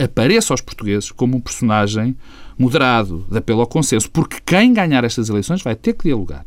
[0.02, 2.16] apareça aos portugueses como um personagem
[2.58, 6.46] moderado, de apelo ao consenso, porque quem ganhar estas eleições vai ter que dialogar.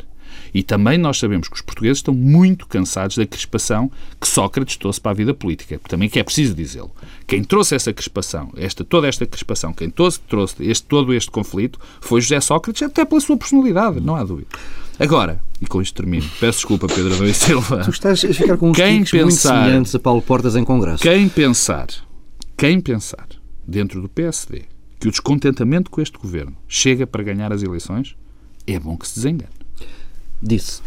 [0.56, 3.92] E também nós sabemos que os portugueses estão muito cansados da crispação
[4.22, 5.78] que Sócrates trouxe para a vida política.
[5.86, 6.96] Também que é preciso dizê-lo.
[7.28, 11.78] Quem trouxe essa crispação, esta, toda esta crispação, quem trouxe, trouxe este, todo este conflito
[12.00, 14.48] foi José Sócrates, até pela sua personalidade, não há dúvida.
[14.98, 17.84] Agora, e com isto termino, peço desculpa, Pedro Adão e Silva.
[17.84, 21.04] Tu estás a ficar com uns quem pensar, muito semelhantes a Paulo Portas em Congresso.
[21.04, 21.88] Quem pensar,
[22.56, 23.28] quem pensar,
[23.68, 24.62] dentro do PSD,
[25.02, 28.16] que o descontentamento com este governo chega para ganhar as eleições,
[28.66, 29.65] é bom que se desengane
[30.42, 30.82] disse.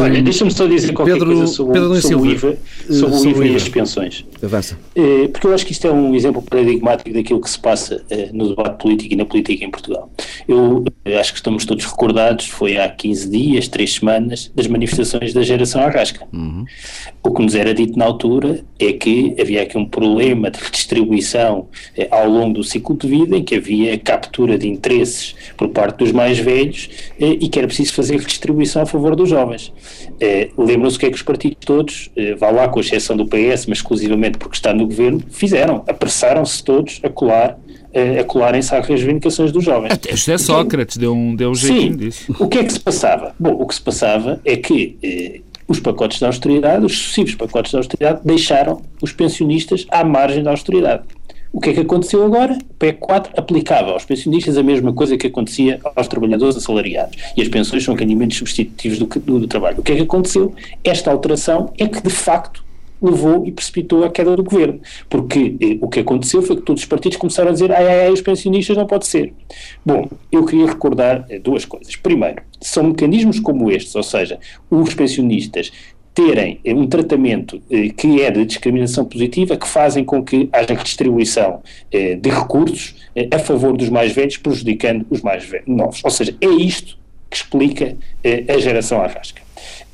[0.00, 3.30] Olha, deixa-me só dizer qualquer Pedro, coisa sobre, Pedro sobre o IVA, sobre, sobre o
[3.30, 4.24] IVA e as pensões.
[4.42, 4.78] Avança.
[4.94, 8.30] Eh, porque eu acho que isto é um exemplo paradigmático daquilo que se passa eh,
[8.32, 10.10] no debate político e na política em Portugal.
[10.48, 15.34] Eu eh, acho que estamos todos recordados, foi há 15 dias, 3 semanas, das manifestações
[15.34, 16.26] da geração Arrasca.
[16.32, 16.64] Uhum.
[17.22, 21.68] O que nos era dito na altura é que havia aqui um problema de redistribuição
[22.10, 26.12] ao longo do ciclo de vida, em que havia captura de interesses por parte dos
[26.12, 26.88] mais velhos
[27.18, 29.72] e que era preciso fazer redistribuição a favor dos jovens.
[30.20, 33.26] Eh, Lembram-se o que é que os partidos todos, eh, vá lá com exceção do
[33.26, 37.58] PS, mas exclusivamente porque está no governo, fizeram, apressaram-se todos a colar
[37.92, 39.92] eh, a colarem-se às reivindicações dos jovens.
[39.92, 42.34] Até José é Sócrates deu um, deu um jeitinho disso.
[42.38, 43.34] O que é que se passava?
[43.38, 47.70] Bom, o que se passava é que eh, os pacotes de austeridade, os sucessivos pacotes
[47.70, 51.04] de austeridade, deixaram os pensionistas à margem da austeridade.
[51.52, 52.52] O que é que aconteceu agora?
[52.54, 57.16] O PEC 4 aplicava aos pensionistas a mesma coisa que acontecia aos trabalhadores assalariados.
[57.36, 59.80] E as pensões são rendimentos substitutivos do, do, do trabalho.
[59.80, 60.54] O que é que aconteceu?
[60.84, 62.62] Esta alteração é que, de facto,
[63.00, 64.80] levou e precipitou a queda do governo.
[65.08, 68.00] Porque eh, o que aconteceu foi que todos os partidos começaram a dizer ai, ai,
[68.06, 69.32] ai, os pensionistas não pode ser.
[69.84, 71.94] Bom, eu queria recordar eh, duas coisas.
[71.96, 74.38] Primeiro, são mecanismos como estes, ou seja,
[74.70, 75.72] os pensionistas
[76.18, 81.62] terem um tratamento eh, que é de discriminação positiva que fazem com que haja redistribuição
[81.92, 86.00] eh, de recursos eh, a favor dos mais velhos, prejudicando os mais velhos, novos.
[86.02, 86.98] Ou seja, é isto
[87.30, 89.40] que explica eh, a geração arrasca.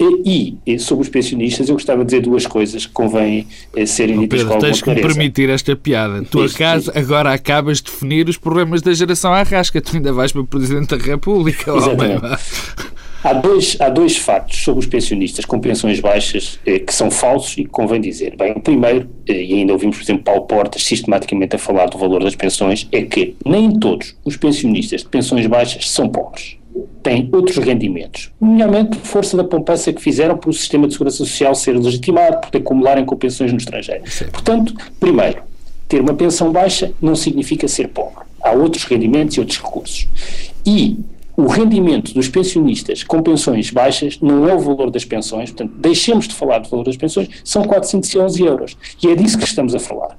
[0.01, 4.21] E, e, sobre os pensionistas, eu gostava de dizer duas coisas que convém eh, serem
[4.21, 6.23] ditas com alguma tens que me permitir esta piada.
[6.23, 9.79] Tu acaso, agora acabas de definir os problemas da geração arrasca.
[9.81, 11.71] Tu ainda vais para o Presidente da República.
[11.71, 12.23] Exatamente.
[13.25, 17.57] Há dois, há dois factos sobre os pensionistas com pensões baixas eh, que são falsos
[17.57, 18.37] e que convém dizer.
[18.37, 21.97] Bem, o primeiro, eh, e ainda ouvimos, por exemplo, Paulo Portas sistematicamente a falar do
[21.97, 26.59] valor das pensões, é que nem todos os pensionistas de pensões baixas são pobres.
[27.03, 31.55] Têm outros rendimentos, nomeadamente força da poupança que fizeram para o sistema de segurança social
[31.55, 34.03] ser legitimado, por acumularem com pensões no estrangeiro.
[34.05, 34.27] Sim.
[34.27, 35.43] Portanto, primeiro,
[35.89, 38.23] ter uma pensão baixa não significa ser pobre.
[38.43, 40.09] Há outros rendimentos e outros recursos.
[40.67, 40.99] E
[41.37, 46.29] o rendimento dos pensionistas com pensões baixas não é o valor das pensões, portanto, deixemos
[46.29, 48.77] de falar do valor das pensões, são 411 euros.
[49.03, 50.17] E é disso que estamos a falar.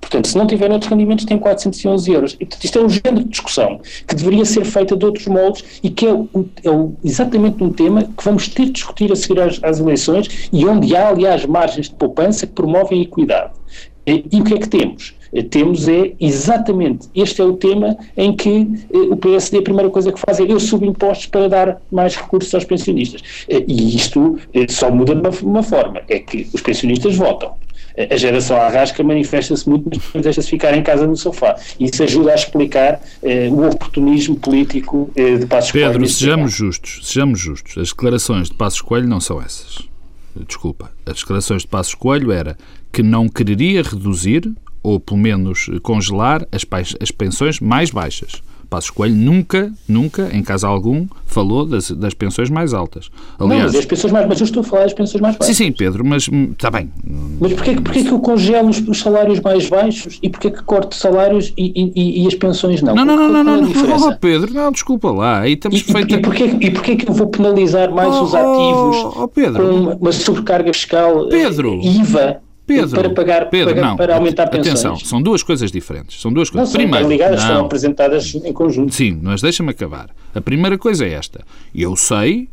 [0.00, 2.32] Portanto, se não tiverem outros rendimentos, têm 411 euros.
[2.34, 5.64] E, portanto, isto é um género de discussão que deveria ser feita de outros moldes
[5.82, 9.58] e que é, é exatamente um tema que vamos ter de discutir a seguir às,
[9.64, 13.52] às eleições e onde há, aliás, margens de poupança que promovem a equidade.
[14.06, 15.14] E o que é que temos?
[15.50, 20.20] Temos é exatamente, este é o tema em que o PSD a primeira coisa que
[20.20, 23.20] faz é eu subo impostos para dar mais recursos aos pensionistas.
[23.48, 24.38] E isto
[24.68, 27.52] só muda de uma, forma, é que os pensionistas votam
[28.10, 31.56] a geração arrasca manifesta-se muito, mas deixa-se ficar em casa no sofá.
[31.78, 35.92] Isso ajuda a explicar eh, o oportunismo político eh, de Passos Coelho.
[35.92, 37.78] Pedro, sejamos justos, sejamos justos.
[37.78, 39.93] As declarações de Passos Coelho não são essas.
[40.46, 40.90] Desculpa.
[41.06, 42.56] As declarações de Passos Coelho era
[42.92, 46.64] que não quereria reduzir ou pelo menos congelar as,
[47.00, 48.42] as pensões mais baixas.
[48.74, 53.08] Passos Coelho nunca, nunca, em caso algum, falou das, das pensões mais altas.
[53.38, 55.56] Aliás, não, mas as pensões mais, mas eu estou a falar das pensões mais baixas.
[55.56, 56.90] Sim, sim, Pedro, mas está bem.
[57.40, 60.96] Mas porquê, porquê que eu congelo os, os, salários mais baixos e porquê que corto
[60.96, 62.96] salários e, e, e as pensões não?
[62.96, 65.42] Não, não, não, não, não, não, oh, Pedro, não, desculpa lá.
[65.42, 66.14] Aí estamos e, feito...
[66.16, 69.62] e, porquê, e porquê que eu vou penalizar mais oh, os ativos oh, oh, Pedro.
[69.62, 71.80] com uma, uma sobrecarga fiscal Pedro.
[71.80, 72.42] IVA?
[72.66, 74.68] Pedro, para pagar, Pedro, não, para aumentar pensões.
[74.68, 76.20] Atenção, são duas coisas diferentes.
[76.20, 76.72] São duas coisas.
[76.72, 78.94] Não, Primeiro, ligadas, não, estão apresentadas em conjunto.
[78.94, 80.08] Sim, mas deixa-me acabar.
[80.34, 81.44] A primeira coisa é esta.
[81.74, 82.48] Eu sei,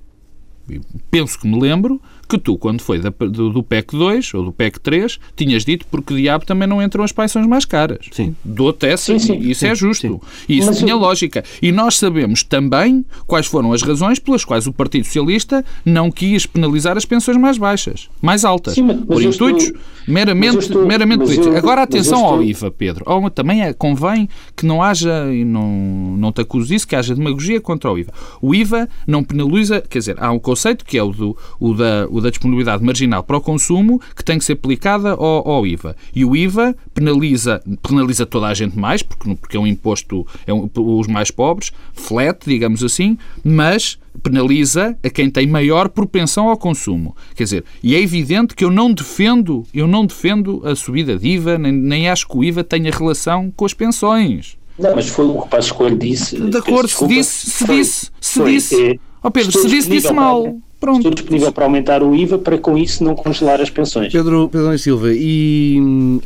[1.09, 2.01] penso que me lembro,
[2.31, 6.15] que tu, quando foi do, do PEC 2 ou do PEC 3, tinhas dito porque
[6.15, 8.05] diabo também não entram as pensões mais caras.
[8.09, 8.33] Sim.
[8.43, 10.21] Dou-te essa, sim, sim, isso sim, é justo.
[10.47, 10.97] E isso Mas tinha eu...
[10.97, 11.43] lógica.
[11.61, 16.45] E nós sabemos também quais foram as razões pelas quais o Partido Socialista não quis
[16.45, 18.75] penalizar as pensões mais baixas, mais altas.
[18.75, 19.81] Sim, mas, por intuitos estou...
[20.07, 20.85] meramente, estou...
[20.85, 21.55] meramente políticos.
[21.55, 22.33] Agora, atenção estou...
[22.35, 23.03] ao IVA, Pedro.
[23.05, 27.13] Oh, também é, convém que não haja, e não, não te acuso disso, que haja
[27.13, 28.13] demagogia contra o IVA.
[28.41, 32.07] O IVA não penaliza, quer dizer, há um conceito que é o, do, o da,
[32.09, 35.95] o da disponibilidade marginal para o consumo que tem que ser aplicada ao, ao IVA.
[36.15, 40.53] E o IVA penaliza, penaliza toda a gente mais, porque, porque é um imposto, é
[40.53, 46.57] um, os mais pobres, flat, digamos assim, mas penaliza a quem tem maior propensão ao
[46.57, 47.15] consumo.
[47.35, 51.29] Quer dizer, e é evidente que eu não defendo, eu não defendo a subida de
[51.29, 54.57] IVA, nem, nem acho que o IVA tenha relação com as pensões.
[54.77, 56.39] Não, mas foi o que Coelho disse.
[56.39, 58.91] De acordo, se disse, se disse, se disse.
[58.91, 60.57] É, oh Pedro, se disse, disse mal.
[60.81, 60.97] Pronto.
[60.97, 64.11] Estou disponível para aumentar o IVA para com isso não congelar as pensões.
[64.11, 65.77] Pedro, Pedro Silva, e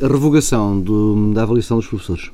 [0.01, 2.31] a revogação do, da avaliação dos professores?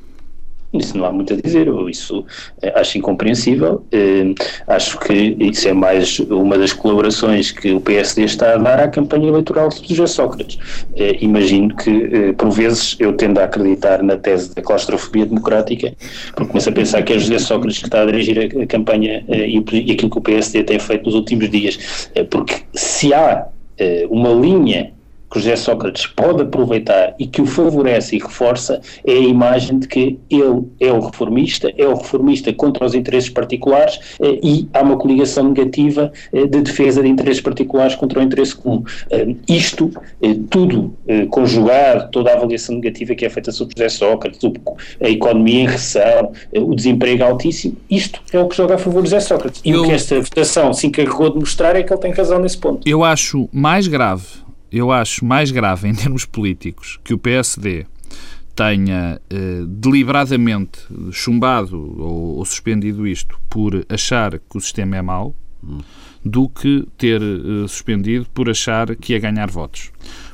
[0.74, 2.26] Isso não há muito a dizer, eu isso
[2.62, 3.86] eh, acho incompreensível.
[3.92, 4.34] Eh,
[4.68, 8.88] acho que isso é mais uma das colaborações que o PSD está a dar à
[8.88, 10.58] campanha eleitoral de José Sócrates.
[10.96, 15.94] Eh, imagino que, por vezes, eu tendo a acreditar na tese da claustrofobia democrática,
[16.34, 19.58] porque começo a pensar que é José Sócrates que está a dirigir a, campanha e,
[19.92, 22.10] aquilo que o PSD tem feito nos últimos dias.
[22.30, 23.48] Porque se há
[24.10, 24.94] uma linha
[25.32, 29.88] que José Sócrates pode aproveitar e que o favorece e reforça é a imagem de
[29.88, 34.82] que ele é o reformista, é o reformista contra os interesses particulares eh, e há
[34.82, 38.84] uma coligação negativa eh, de defesa de interesses particulares contra o interesse comum.
[39.10, 39.92] Eh, isto,
[40.50, 40.94] tudo
[41.30, 44.40] conjugado, toda a avaliação negativa que é feita sobre José Sócrates,
[45.02, 49.10] a economia em recessão, o desemprego altíssimo, isto é o que joga a favor de
[49.10, 49.62] José Sócrates.
[49.64, 49.82] E Eu...
[49.82, 52.88] o que esta votação se encarregou de mostrar é que ele tem razão nesse ponto.
[52.88, 54.41] Eu acho mais grave
[54.72, 57.86] eu acho mais grave em termos políticos que o PSD
[58.56, 60.80] tenha eh, deliberadamente
[61.12, 65.80] chumbado ou, ou, suspendido isto por achar que o sistema é mau hum.
[66.24, 69.92] do que ter eh, suspendido por achar que ia ganhar votos.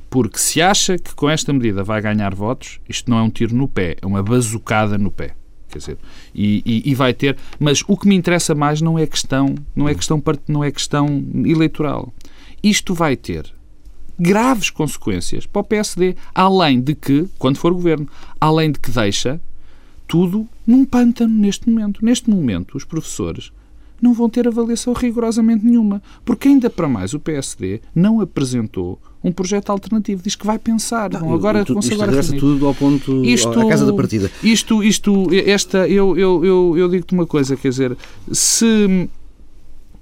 [0.09, 3.55] Porque se acha que com esta medida vai ganhar votos, isto não é um tiro
[3.55, 5.35] no pé, é uma bazucada no pé.
[5.69, 5.97] Quer dizer,
[6.33, 7.35] e, e, e, vai ter.
[7.59, 11.23] Mas o que me interessa mais não é questão, não é questão, não é questão
[11.45, 12.13] eleitoral.
[12.63, 13.53] Isto vai ter
[14.19, 18.07] graves consequências para o PSD, além de que, quando for governo,
[18.39, 19.39] além de que deixa
[20.07, 22.03] tudo num pântano neste momento.
[22.03, 23.51] Neste momento, os professores
[24.01, 29.31] não vão ter avaliação rigorosamente nenhuma, porque ainda para mais o PSD não apresentou um
[29.31, 30.21] projeto alternativo.
[30.23, 31.11] Diz que vai pensar.
[31.11, 34.31] Não, agora, tu, isto agora tudo ao ponto, isto, à casa da partida.
[34.43, 37.97] Isto, isto, esta, eu, eu, eu, eu digo-te uma coisa, quer dizer,
[38.31, 39.09] se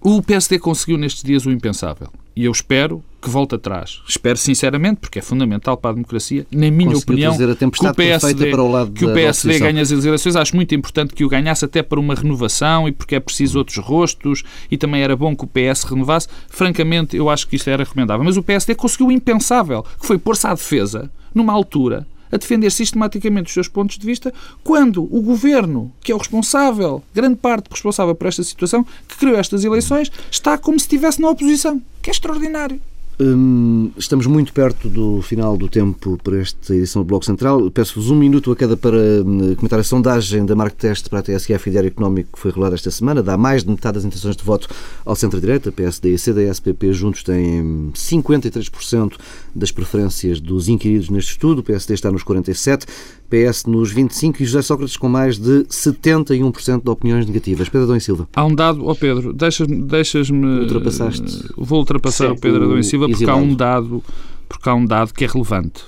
[0.01, 4.01] o PSD conseguiu nestes dias o impensável, e eu espero que volte atrás.
[4.07, 8.61] Espero sinceramente, porque é fundamental para a democracia, na minha opinião, que o PSD, para
[8.61, 10.36] o lado que o PSD ganhe as eleições.
[10.36, 13.77] Acho muito importante que o ganhasse até para uma renovação e porque é preciso outros
[13.77, 16.27] rostos e também era bom que o PS renovasse.
[16.49, 18.23] Francamente, eu acho que isto era recomendável.
[18.23, 22.05] Mas o PSD conseguiu o impensável, que foi pôr-se à defesa numa altura
[22.36, 24.33] a defender sistematicamente os seus pontos de vista,
[24.63, 29.38] quando o governo, que é o responsável, grande parte responsável por esta situação, que criou
[29.38, 32.79] estas eleições, está como se estivesse na oposição, que é extraordinário.
[33.18, 37.72] Hum, estamos muito perto do final do tempo para esta edição do Bloco Central.
[37.72, 41.22] Peço-vos um minuto a cada para hum, comentar a sondagem da Mark Test para a
[41.22, 43.24] TSF e Diário Económico que foi revelada esta semana.
[43.24, 44.68] Dá mais de metade das intenções de voto
[45.05, 45.72] ao centro-direita.
[45.72, 49.13] PSD e CDS-PP juntos têm 53%
[49.55, 51.59] das preferências dos inquiridos neste estudo.
[51.59, 52.86] O PSD está nos 47%,
[53.30, 57.69] PS nos 25% e José Sócrates com mais de 71% de opiniões negativas.
[57.69, 58.28] Pedro Adão e Silva.
[58.36, 59.82] Há um dado, ó oh Pedro, deixas-me...
[59.82, 61.49] Deixas Ultrapassaste.
[61.57, 64.03] Vou ultrapassar o Pedro Adão e Silva porque há um dado,
[64.47, 65.84] porque há um dado que é relevante.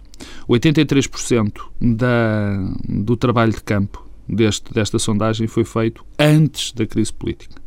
[0.50, 7.67] 83% da, do trabalho de campo deste, desta sondagem foi feito antes da crise política.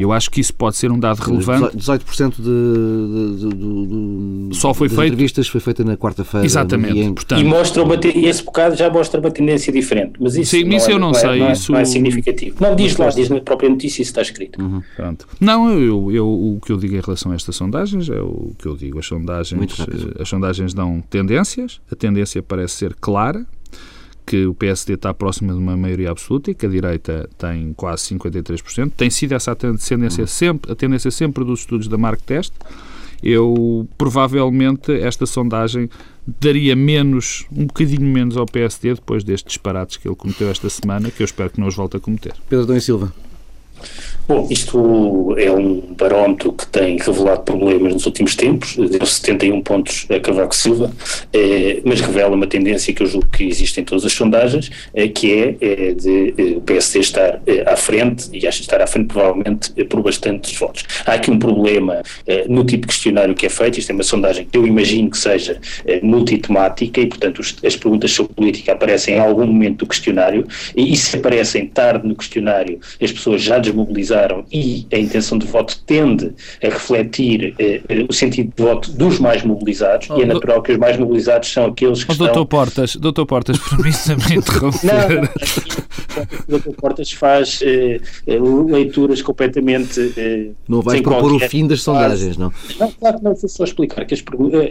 [0.00, 1.76] Eu acho que isso pode ser um dado relevante.
[1.76, 5.12] 18% de, de, de, de, Só foi das feito...
[5.12, 6.46] entrevistas foi feita na quarta-feira.
[6.46, 6.98] Exatamente.
[6.98, 7.40] E, portanto...
[7.40, 10.14] e mostra uma, esse bocado já mostra uma tendência diferente.
[10.18, 11.30] Mas isso, Sim, não, isso é, eu não, não sei.
[11.30, 11.72] É, não, é, isso...
[11.72, 12.56] não é significativo.
[12.60, 14.60] Não, diz lá, diz na própria notícia, isso está escrito.
[14.60, 14.82] Uhum.
[14.96, 15.28] Pronto.
[15.40, 18.66] Não, eu, eu, o que eu digo em relação a estas sondagens é o que
[18.66, 18.98] eu digo.
[18.98, 19.76] As sondagens,
[20.18, 21.80] as sondagens dão tendências.
[21.90, 23.46] A tendência parece ser clara
[24.26, 28.14] que o PSD está próximo de uma maioria absoluta e que a direita tem quase
[28.14, 28.92] 53%.
[28.96, 32.52] Tem sido essa a tendência sempre, a tendência sempre dos estudos da Mark Test.
[33.22, 35.90] Eu, provavelmente, esta sondagem
[36.40, 41.10] daria menos, um bocadinho menos ao PSD depois destes disparates que ele cometeu esta semana,
[41.10, 42.32] que eu espero que não os volte a cometer.
[42.48, 43.12] Pedro Dom e Silva.
[44.28, 50.06] Bom, isto é um barómetro que tem revelado problemas nos últimos tempos, deu 71 pontos
[50.08, 50.92] a Cavaco Silva,
[51.32, 55.08] eh, mas revela uma tendência que eu julgo que existe em todas as sondagens, eh,
[55.08, 58.86] que é, é de eh, o PSD estar eh, à frente, e acho estar à
[58.86, 60.84] frente provavelmente eh, por bastantes votos.
[61.04, 64.04] Há aqui um problema eh, no tipo de questionário que é feito, isto é uma
[64.04, 65.60] sondagem que eu imagino que seja
[66.02, 70.46] multitemática e, portanto, os, as perguntas sobre política aparecem em algum momento do questionário,
[70.76, 74.19] e, e se aparecem tarde no questionário, as pessoas já desmobilizaram
[74.52, 79.42] e a intenção de voto tende a refletir eh o sentido de voto dos mais
[79.42, 82.26] mobilizados oh, e é natural que os mais mobilizados são aqueles que oh, estão...
[82.26, 84.86] Doutor Portas, doutor Portas, permita-me interromper.
[84.86, 90.12] Não, doutor Portas faz eh, leituras completamente...
[90.16, 92.52] Eh, não vais propor o fim das sondagens, não?
[92.78, 94.22] Não, claro que não, vou só explicar que as,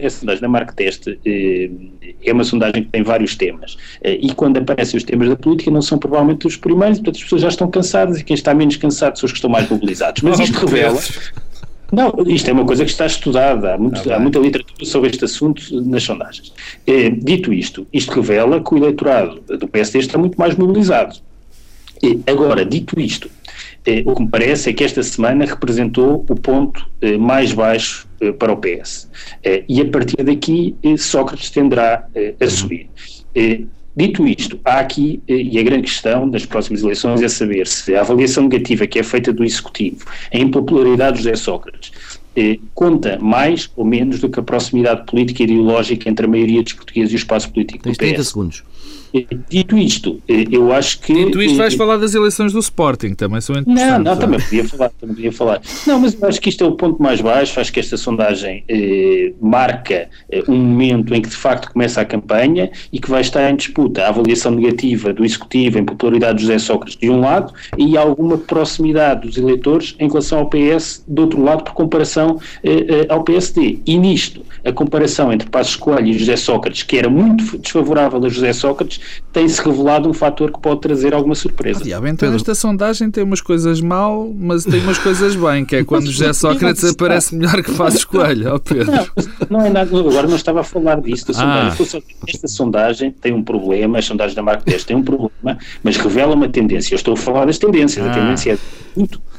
[0.05, 4.97] a sondagem da Mark Test é uma sondagem que tem vários temas e quando aparecem
[4.97, 8.19] os temas da política não são provavelmente os primeiros, portanto as pessoas já estão cansadas
[8.19, 10.21] e quem está menos cansado são os que estão mais mobilizados.
[10.21, 10.99] Mas isto revela.
[11.91, 15.09] Não, isto é uma coisa que está estudada, há, muito, ah, há muita literatura sobre
[15.09, 16.53] este assunto nas sondagens.
[16.85, 21.15] É, dito isto, isto revela que o eleitorado do PSD está muito mais mobilizado.
[22.01, 23.29] E, agora, dito isto,
[23.85, 28.07] é, o que me parece é que esta semana representou o ponto é, mais baixo
[28.21, 29.09] é, para o PS.
[29.67, 32.05] e a partir daqui, Sócrates tenderá
[32.39, 32.87] a subir.
[33.99, 37.93] Dito isto, há aqui, eh, e a grande questão das próximas eleições é saber se
[37.93, 41.91] a avaliação negativa que é feita do Executivo, a impopularidade de José Sócrates,
[42.33, 46.63] eh, conta mais ou menos do que a proximidade política e ideológica entre a maioria
[46.63, 48.07] dos portugueses e o espaço político Tens do PS.
[48.07, 48.63] 30 segundos.
[49.49, 51.13] Dito isto, eh, eu acho que.
[51.13, 53.91] Dito isto, vais falar das eleições do Sporting, também são interessantes.
[53.91, 55.61] Não, não, também podia falar, também podia falar.
[55.87, 58.63] Não, mas eu acho que isto é o ponto mais baixo, acho que esta sondagem
[58.67, 63.21] eh, marca eh, um momento em que de facto começa a campanha e que vai
[63.21, 67.19] estar em disputa a avaliação negativa do Executivo em popularidade de José Sócrates de um
[67.19, 72.39] lado e alguma proximidade dos eleitores em relação ao PS do outro lado por comparação
[72.63, 73.79] eh, eh, ao PSD.
[73.85, 78.29] E nisto, a comparação entre Passos Coelho e José Sócrates, que era muito desfavorável a
[78.29, 78.98] José Sócrates,
[79.31, 81.81] tem-se revelado um fator que pode trazer alguma surpresa.
[81.83, 85.83] Ah, então esta sondagem tem umas coisas mal, mas tem umas coisas bem, que é
[85.83, 88.91] quando José Sócrates aparece melhor que faz escolha, oh Pedro.
[88.91, 89.07] Não,
[89.49, 91.25] não é nada, agora não estava a falar disso.
[91.35, 91.75] Ah.
[92.27, 96.35] Esta sondagem tem um problema, as sondagens da Marco 10 têm um problema, mas revela
[96.35, 96.93] uma tendência.
[96.93, 98.05] Eu estou a falar das tendências.
[98.05, 98.11] Ah.
[98.11, 98.57] A tendência é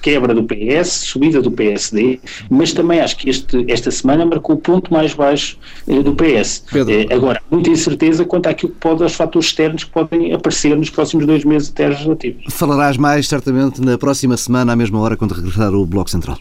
[0.00, 4.58] quebra do PS, subida do PSD, mas também acho que este, esta semana marcou o
[4.58, 6.64] ponto mais baixo eh, do PS.
[6.74, 10.90] Eh, agora, muita incerteza quanto àquilo que pode, aos fatores externos que podem aparecer nos
[10.90, 12.44] próximos dois meses até legislativos.
[12.48, 16.38] Falarás mais certamente na próxima semana, à mesma hora, quando regressar o Bloco Central.